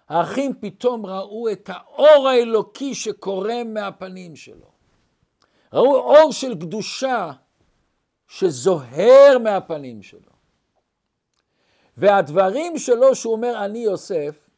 האחים 0.10 0.54
פתאום 0.60 1.06
ראו 1.06 1.50
את 1.52 1.70
האור 1.74 2.30
האלוקי 2.30 2.96
שקורם 2.96 3.74
מהפנים 3.74 4.36
שלו. 4.36 4.72
ראו 5.74 5.96
אור 5.96 6.32
של 6.32 6.60
קדושה 6.60 7.32
שזוהר 8.28 9.38
מהפנים 9.44 10.02
שלו. 10.02 10.32
והדברים 11.98 12.78
שלו 12.78 13.16
שהוא 13.16 13.34
אומר 13.34 13.66
אני 13.66 13.80
יוסף, 13.80 14.50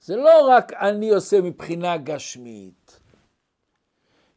זה 0.00 0.16
לא 0.16 0.48
רק 0.48 0.72
אני 0.72 1.06
יוסף 1.06 1.38
מבחינה 1.42 1.96
גשמית. 1.96 3.00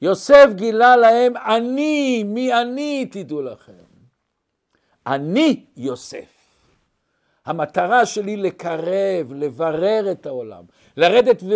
יוסף 0.01 0.45
גילה 0.55 0.97
להם 0.97 1.37
אני, 1.37 2.23
מי 2.23 2.53
אני 2.53 3.05
תדעו 3.11 3.41
לכם. 3.41 3.90
אני 5.07 5.65
יוסף. 5.77 6.41
המטרה 7.45 8.05
שלי 8.05 8.37
לקרב, 8.37 9.33
לברר 9.33 10.11
את 10.11 10.25
העולם, 10.25 10.65
לרדת 10.97 11.43
ו... 11.43 11.53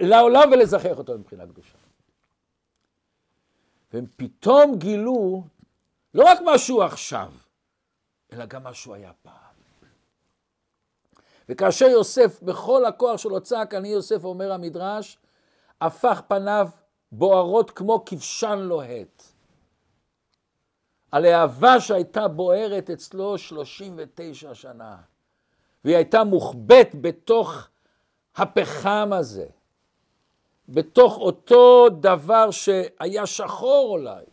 לעולם 0.00 0.52
ולזכח 0.52 0.98
אותו 0.98 1.18
מבחינה 1.18 1.46
קדושה. 1.46 1.78
והם 3.92 4.06
פתאום 4.16 4.78
גילו 4.78 5.44
לא 6.14 6.24
רק 6.24 6.38
משהו 6.44 6.82
עכשיו, 6.82 7.32
אלא 8.32 8.46
גם 8.46 8.64
משהו 8.64 8.94
היה 8.94 9.12
פעם. 9.22 9.34
וכאשר 11.48 11.84
יוסף 11.84 12.42
בכל 12.42 12.84
הכוח 12.84 13.16
שלו 13.16 13.40
צעק 13.40 13.74
אני 13.74 13.88
יוסף 13.88 14.24
אומר 14.24 14.52
המדרש 14.52 15.18
הפך 15.80 16.22
פניו 16.28 16.68
בוערות 17.12 17.70
כמו 17.70 18.04
כבשן 18.06 18.58
לוהט. 18.58 19.33
הלהבה 21.14 21.80
שהייתה 21.80 22.28
בוערת 22.28 22.90
אצלו 22.90 23.38
39 23.38 24.54
שנה, 24.54 24.96
והיא 25.84 25.96
הייתה 25.96 26.24
מוחבאת 26.24 26.94
בתוך 27.00 27.68
הפחם 28.36 29.10
הזה, 29.12 29.46
בתוך 30.68 31.16
אותו 31.16 31.88
דבר 31.88 32.50
שהיה 32.50 33.26
שחור 33.26 33.88
אולי, 33.90 34.24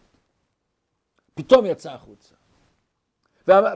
פתאום 1.34 1.66
יצא 1.66 1.92
החוצה. 1.92 2.36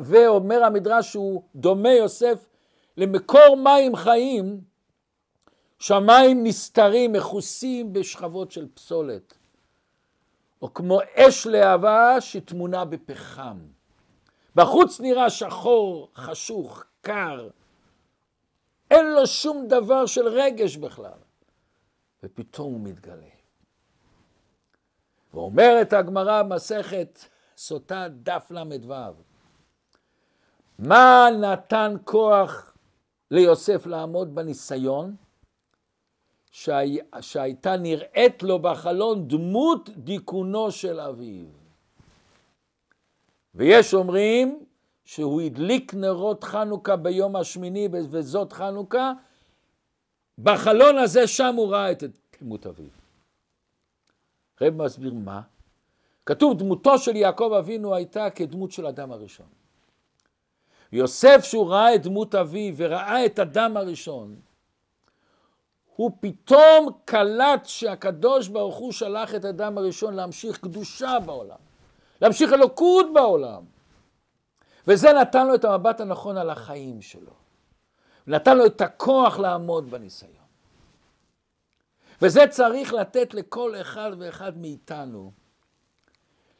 ואומר 0.05 0.63
המדרש 0.63 1.11
שהוא 1.11 1.43
דומה 1.55 1.91
יוסף 1.93 2.49
למקור 2.97 3.57
מים 3.63 3.95
חיים, 3.95 4.61
שהמים 5.79 6.43
נסתרים, 6.43 7.11
מכוסים 7.13 7.93
בשכבות 7.93 8.51
של 8.51 8.67
פסולת. 8.73 9.37
או 10.66 10.74
כמו 10.74 10.99
אש 11.16 11.47
להבה 11.47 12.22
שטמונה 12.22 12.86
בפחם. 12.86 13.57
בחוץ 14.55 14.99
נראה 14.99 15.30
שחור, 15.30 16.09
חשוך, 16.16 16.84
קר, 17.01 17.49
אין 18.91 19.05
לו 19.05 19.28
שום 19.28 19.68
דבר 19.68 20.05
של 20.05 20.28
רגש 20.28 20.78
בכלל. 20.78 21.20
ופתאום 22.24 22.74
הוא 22.74 22.82
מתגלה. 22.82 23.28
ואומרת 25.34 25.93
הגמרא 25.93 26.43
במסכת 26.43 27.20
סוטה 27.57 28.07
דף 28.09 28.51
ל"ו, 28.51 29.13
מה 30.80 31.28
נתן 31.41 31.95
כוח 32.03 32.74
ליוסף 33.32 33.86
לעמוד 33.86 34.36
בניסיון? 34.36 35.16
שהי, 36.55 36.97
שהייתה 37.21 37.77
נראית 37.77 38.43
לו 38.43 38.59
בחלון 38.59 39.27
דמות 39.27 39.89
דיכאונו 39.89 40.71
של 40.71 40.99
אביו. 40.99 41.45
ויש 43.55 43.93
אומרים 43.93 44.65
שהוא 45.05 45.41
הדליק 45.41 45.93
נרות 45.93 46.43
חנוכה 46.43 46.95
ביום 46.95 47.35
השמיני 47.35 47.87
וזאת 47.91 48.53
חנוכה, 48.53 49.13
בחלון 50.37 50.97
הזה 50.97 51.27
שם 51.27 51.55
הוא 51.55 51.71
ראה 51.71 51.91
את 51.91 52.03
דמות 52.41 52.65
אביו. 52.65 52.89
רב 54.61 54.73
מסביר 54.73 55.13
מה? 55.13 55.41
כתוב 56.25 56.59
דמותו 56.59 56.97
של 56.97 57.15
יעקב 57.15 57.51
אבינו 57.59 57.95
הייתה 57.95 58.29
כדמות 58.29 58.71
של 58.71 58.85
אדם 58.85 59.11
הראשון. 59.11 59.47
יוסף 60.91 61.43
שהוא 61.43 61.69
ראה 61.69 61.95
את 61.95 62.03
דמות 62.03 62.35
אביו 62.35 62.73
וראה 62.77 63.25
את 63.25 63.39
אדם 63.39 63.77
הראשון, 63.77 64.35
הוא 65.95 66.11
פתאום 66.19 66.89
קלט 67.05 67.65
שהקדוש 67.65 68.47
ברוך 68.47 68.75
הוא 68.75 68.91
שלח 68.91 69.35
את 69.35 69.45
האדם 69.45 69.77
הראשון 69.77 70.13
להמשיך 70.13 70.57
קדושה 70.57 71.17
בעולם, 71.25 71.57
להמשיך 72.21 72.53
אלוקות 72.53 73.13
בעולם. 73.13 73.63
וזה 74.87 75.13
נתן 75.13 75.47
לו 75.47 75.55
את 75.55 75.65
המבט 75.65 75.99
הנכון 75.99 76.37
על 76.37 76.49
החיים 76.49 77.01
שלו. 77.01 77.31
נתן 78.27 78.57
לו 78.57 78.65
את 78.65 78.81
הכוח 78.81 79.39
לעמוד 79.39 79.91
בניסיון. 79.91 80.45
וזה 82.21 82.47
צריך 82.49 82.93
לתת 82.93 83.33
לכל 83.33 83.75
אחד 83.81 84.11
ואחד 84.19 84.57
מאיתנו 84.57 85.31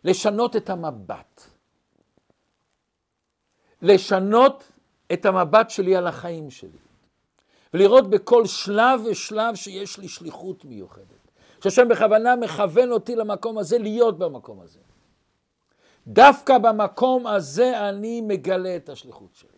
לשנות 0.04 0.56
את 0.56 0.70
המבט. 0.70 1.42
לשנות 3.82 4.72
את 5.14 5.26
המבט 5.26 5.70
שלי 5.70 5.96
על 5.96 6.08
החיים 6.08 6.52
שלי. 6.52 6.85
ולראות 7.76 8.10
בכל 8.10 8.46
שלב 8.46 9.02
ושלב 9.06 9.56
שיש 9.56 9.98
לי 9.98 10.08
שליחות 10.08 10.66
מיוחדת. 10.66 11.32
שהשם 11.64 11.88
בכוונה 11.88 12.36
מכוון 12.36 12.92
אותי 12.92 13.16
למקום 13.16 13.58
הזה, 13.58 13.78
להיות 13.78 14.18
במקום 14.18 14.60
הזה. 14.62 14.80
דווקא 16.08 16.58
במקום 16.58 17.28
הזה 17.28 17.90
אני 17.90 18.22
מגלה 18.22 18.76
את 18.76 18.90
השליחות 18.90 19.36
שלי. 19.36 19.50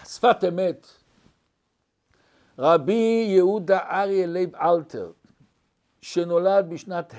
השפת 0.00 0.44
אמת, 0.48 0.86
רבי 2.58 3.26
יהודה 3.28 3.78
אריה 3.78 4.26
לייב 4.26 4.56
אלתר, 4.56 5.12
שנולד 6.02 6.70
בשנת 6.70 7.14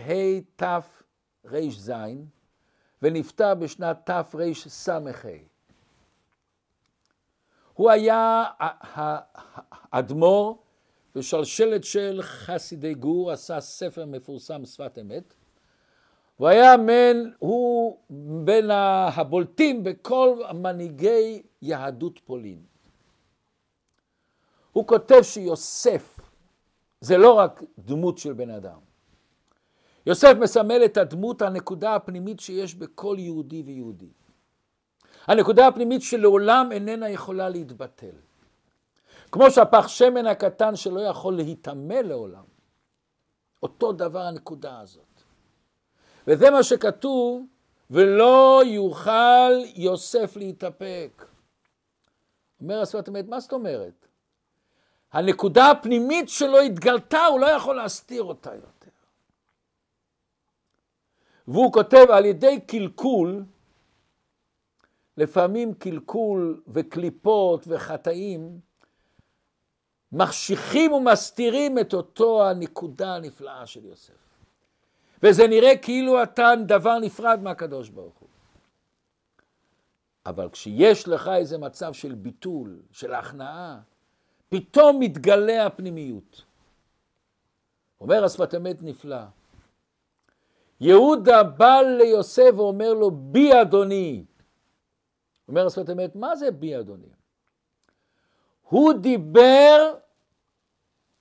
התר"ז 0.59 1.93
ונפטר 3.01 3.55
בשנת 3.55 3.97
תרס"ה. 4.03 4.99
הוא 7.81 7.91
היה 7.91 8.43
האדמו"ר 9.91 10.57
ושלשלת 11.15 11.83
של 11.83 12.19
חסידי 12.21 12.93
גור, 12.93 13.31
עשה 13.31 13.61
ספר 13.61 14.05
מפורסם 14.05 14.65
שפת 14.65 14.97
אמת. 15.01 15.33
הוא 16.37 16.47
היה 16.47 16.77
מן, 16.77 17.31
הוא 17.39 17.97
בין 18.45 18.71
הבולטים 18.71 19.83
בכל 19.83 20.41
מנהיגי 20.53 21.41
יהדות 21.61 22.19
פולין. 22.19 22.61
הוא 24.71 24.87
כותב 24.87 25.21
שיוסף 25.21 26.19
זה 27.01 27.17
לא 27.17 27.33
רק 27.33 27.63
דמות 27.79 28.17
של 28.17 28.33
בן 28.33 28.49
אדם. 28.49 28.79
יוסף 30.05 30.33
מסמל 30.39 30.81
את 30.85 30.97
הדמות, 30.97 31.41
הנקודה 31.41 31.95
הפנימית 31.95 32.39
שיש 32.39 32.75
בכל 32.75 33.15
יהודי 33.19 33.63
ויהודי. 33.65 34.09
הנקודה 35.27 35.67
הפנימית 35.67 36.01
שלעולם 36.01 36.69
איננה 36.71 37.09
יכולה 37.09 37.49
להתבטל. 37.49 38.15
כמו 39.31 39.51
שהפח 39.51 39.87
שמן 39.87 40.27
הקטן 40.27 40.75
שלא 40.75 40.99
יכול 40.99 41.35
להיטמא 41.35 41.93
לעולם. 41.93 42.43
אותו 43.63 43.91
דבר 43.91 44.21
הנקודה 44.21 44.79
הזאת. 44.79 45.21
וזה 46.27 46.49
מה 46.49 46.63
שכתוב, 46.63 47.45
ולא 47.91 48.61
יוכל 48.65 49.51
יוסף 49.75 50.35
להתאפק. 50.35 51.25
אומר 52.61 52.81
השפת 52.81 53.09
אמת, 53.09 53.27
מה 53.27 53.39
זאת 53.39 53.53
אומרת? 53.53 54.07
הנקודה 55.11 55.71
הפנימית 55.71 56.29
שלו 56.29 56.59
התגלתה, 56.59 57.25
הוא 57.25 57.39
לא 57.39 57.45
יכול 57.45 57.75
להסתיר 57.75 58.23
אותה 58.23 58.55
יותר. 58.55 58.91
והוא 61.47 61.73
כותב 61.73 62.05
על 62.09 62.25
ידי 62.25 62.59
קלקול, 62.67 63.43
לפעמים 65.21 65.73
קלקול 65.73 66.61
וקליפות 66.67 67.65
וחטאים, 67.67 68.59
מחשיכים 70.11 70.91
ומסתירים 70.91 71.79
את 71.79 71.93
אותו 71.93 72.49
הנקודה 72.49 73.15
הנפלאה 73.15 73.67
של 73.67 73.85
יוסף. 73.85 74.13
וזה 75.23 75.47
נראה 75.47 75.77
כאילו 75.77 76.23
אתה 76.23 76.53
דבר 76.65 76.99
נפרד 76.99 77.39
מהקדוש 77.43 77.89
ברוך 77.89 78.13
הוא. 78.19 78.29
אבל 80.25 80.49
כשיש 80.49 81.07
לך 81.07 81.31
איזה 81.35 81.57
מצב 81.57 81.93
של 81.93 82.15
ביטול, 82.15 82.79
של 82.91 83.13
הכנעה, 83.13 83.79
פתאום 84.49 84.99
מתגלה 84.99 85.65
הפנימיות. 85.65 86.41
אומר 88.01 88.25
השפת 88.25 88.55
אמת 88.55 88.77
נפלא. 88.81 89.23
יהודה 90.81 91.43
בא 91.43 91.81
ליוסף 91.97 92.51
ואומר 92.55 92.93
לו, 92.93 93.11
בי 93.11 93.61
אדוני. 93.61 94.23
אומר 95.51 95.65
השפת 95.67 95.89
אמת, 95.89 96.15
מה 96.15 96.35
זה 96.35 96.51
בי 96.51 96.79
אדוני? 96.79 97.07
הוא 98.69 98.93
דיבר 98.93 99.93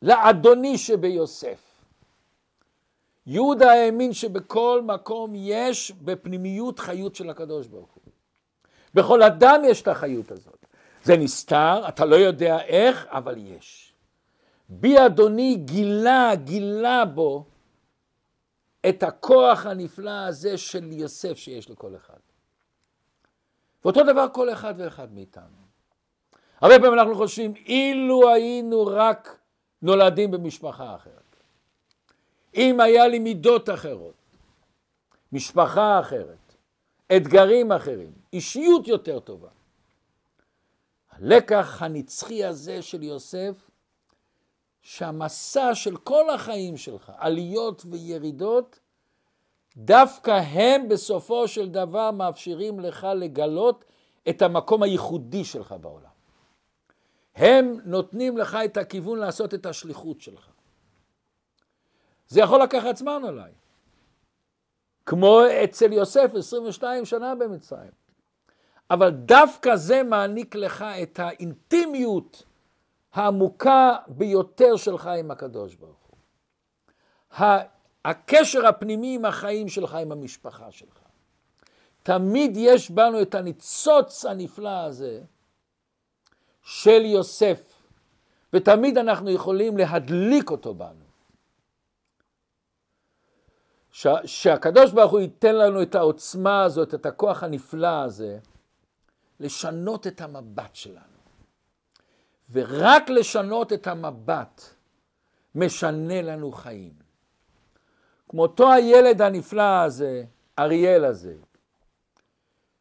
לאדוני 0.02 0.78
שביוסף. 0.78 1.84
יהודה 3.26 3.72
האמין 3.72 4.12
שבכל 4.12 4.82
מקום 4.84 5.32
יש 5.34 5.92
בפנימיות 5.92 6.78
חיות 6.78 7.14
של 7.14 7.30
הקדוש 7.30 7.66
ברוך 7.66 7.90
הוא. 7.94 8.12
בכל 8.94 9.22
אדם 9.22 9.62
יש 9.64 9.82
את 9.82 9.88
החיות 9.88 10.30
הזאת. 10.30 10.66
זה 11.04 11.16
נסתר, 11.16 11.88
אתה 11.88 12.04
לא 12.04 12.16
יודע 12.16 12.62
איך, 12.62 13.06
אבל 13.08 13.36
יש. 13.38 13.94
בי 14.68 15.06
אדוני 15.06 15.56
גילה, 15.56 16.30
גילה 16.44 17.04
בו 17.04 17.44
את 18.88 19.02
הכוח 19.02 19.66
הנפלא 19.66 20.26
הזה 20.26 20.58
של 20.58 20.92
יוסף 20.92 21.36
שיש 21.36 21.70
לכל 21.70 21.96
אחד. 21.96 22.29
ואותו 23.84 24.02
דבר 24.02 24.26
כל 24.32 24.52
אחד 24.52 24.74
ואחד 24.78 25.12
מאיתנו. 25.12 25.60
הרבה 26.60 26.74
פעמים 26.78 26.98
אנחנו 26.98 27.14
חושבים, 27.14 27.54
אילו 27.56 28.28
היינו 28.32 28.86
רק 28.86 29.38
נולדים 29.82 30.30
במשפחה 30.30 30.94
אחרת. 30.94 31.36
אם 32.54 32.80
היה 32.80 33.08
לי 33.08 33.18
מידות 33.18 33.70
אחרות, 33.70 34.14
משפחה 35.32 36.00
אחרת, 36.00 36.54
אתגרים 37.16 37.72
אחרים, 37.72 38.12
אישיות 38.32 38.88
יותר 38.88 39.20
טובה. 39.20 39.48
הלקח 41.10 41.82
הנצחי 41.82 42.44
הזה 42.44 42.82
של 42.82 43.02
יוסף, 43.02 43.70
שהמסע 44.82 45.74
של 45.74 45.96
כל 45.96 46.30
החיים 46.30 46.76
שלך, 46.76 47.12
עליות 47.16 47.82
וירידות, 47.90 48.79
דווקא 49.76 50.30
הם 50.30 50.88
בסופו 50.88 51.48
של 51.48 51.68
דבר 51.68 52.10
מאפשרים 52.10 52.80
לך 52.80 53.06
לגלות 53.16 53.84
את 54.28 54.42
המקום 54.42 54.82
הייחודי 54.82 55.44
שלך 55.44 55.74
בעולם. 55.80 56.10
הם 57.34 57.76
נותנים 57.84 58.38
לך 58.38 58.58
את 58.64 58.76
הכיוון 58.76 59.18
לעשות 59.18 59.54
את 59.54 59.66
השליחות 59.66 60.20
שלך. 60.20 60.48
זה 62.28 62.40
יכול 62.40 62.62
לקחת 62.62 62.96
זמן 62.96 63.22
אולי. 63.24 63.50
כמו 65.06 65.40
אצל 65.64 65.92
יוסף 65.92 66.30
22 66.34 67.04
שנה 67.04 67.34
במצרים. 67.34 67.90
אבל 68.90 69.10
דווקא 69.10 69.76
זה 69.76 70.02
מעניק 70.02 70.54
לך 70.54 70.84
את 71.02 71.18
האינטימיות 71.18 72.42
העמוקה 73.12 73.96
ביותר 74.08 74.76
שלך 74.76 75.06
עם 75.06 75.30
הקדוש 75.30 75.74
ברוך 75.74 76.10
הוא. 76.10 76.18
הקשר 78.04 78.66
הפנימי 78.66 79.14
עם 79.14 79.24
החיים 79.24 79.68
שלך, 79.68 79.94
עם 79.94 80.12
המשפחה 80.12 80.70
שלך. 80.70 80.98
תמיד 82.02 82.52
יש 82.54 82.90
בנו 82.90 83.22
את 83.22 83.34
הניצוץ 83.34 84.24
הנפלא 84.24 84.84
הזה 84.84 85.22
של 86.62 87.04
יוסף, 87.04 87.82
ותמיד 88.52 88.98
אנחנו 88.98 89.30
יכולים 89.30 89.78
להדליק 89.78 90.50
אותו 90.50 90.74
בנו. 90.74 91.04
ש- 93.92 94.06
שהקדוש 94.24 94.92
ברוך 94.92 95.12
הוא 95.12 95.20
ייתן 95.20 95.54
לנו 95.56 95.82
את 95.82 95.94
העוצמה 95.94 96.62
הזאת, 96.62 96.94
את 96.94 97.06
הכוח 97.06 97.42
הנפלא 97.42 98.02
הזה, 98.02 98.38
לשנות 99.40 100.06
את 100.06 100.20
המבט 100.20 100.74
שלנו. 100.74 101.20
ורק 102.52 103.10
לשנות 103.10 103.72
את 103.72 103.86
המבט 103.86 104.62
משנה 105.54 106.22
לנו 106.22 106.52
חיים. 106.52 106.99
כמו 108.30 108.42
אותו 108.42 108.72
הילד 108.72 109.22
הנפלא 109.22 109.82
הזה, 109.82 110.24
אריאל 110.58 111.04
הזה, 111.04 111.34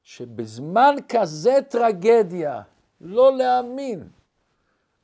שבזמן 0.03 0.95
כזה 1.09 1.59
טרגדיה, 1.69 2.61
לא 3.01 3.37
להאמין, 3.37 4.09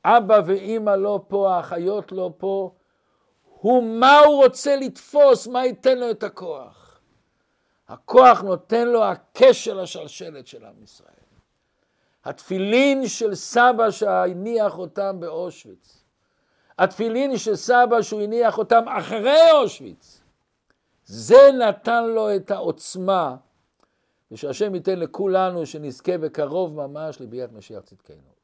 אבא 0.06 0.42
ואימא 0.46 0.90
לא 0.90 1.20
פה, 1.28 1.56
האחיות 1.56 2.12
לא 2.12 2.32
פה, 2.38 2.72
הוא 3.44 3.84
מה 3.84 4.20
הוא 4.20 4.44
רוצה 4.44 4.76
לתפוס, 4.76 5.48
מה 5.48 5.66
ייתן 5.66 5.98
לו 5.98 6.12
את 6.12 6.24
הכוח. 6.24 7.00
הכוח 7.88 8.42
נותן 8.42 8.88
לו 8.88 9.04
הקשר 9.04 9.74
לשלשלת 9.74 10.48
של 10.48 10.66
עם 10.66 10.84
ישראל. 10.84 11.10
התפילין 12.26 13.08
של 13.08 13.36
סבא 13.36 13.92
שהניח 13.92 14.78
אותם 14.78 15.20
באושוויץ. 15.20 16.04
התפילין 16.80 17.38
של 17.38 17.56
סבא 17.56 18.02
שהוא 18.02 18.22
הניח 18.22 18.58
אותם 18.58 18.88
אחרי 18.88 19.52
אושוויץ. 19.52 20.25
זה 21.06 21.52
נתן 21.60 22.04
לו 22.06 22.36
את 22.36 22.52
העוצמה, 22.52 23.36
ושהשם 24.32 24.76
ייתן 24.76 25.00
לכולנו 25.00 25.66
שנזכה 25.66 26.18
בקרוב 26.18 26.76
ממש 26.76 27.22
לביאת 27.22 27.52
משיח 27.52 27.84
צדקנו. 27.84 28.35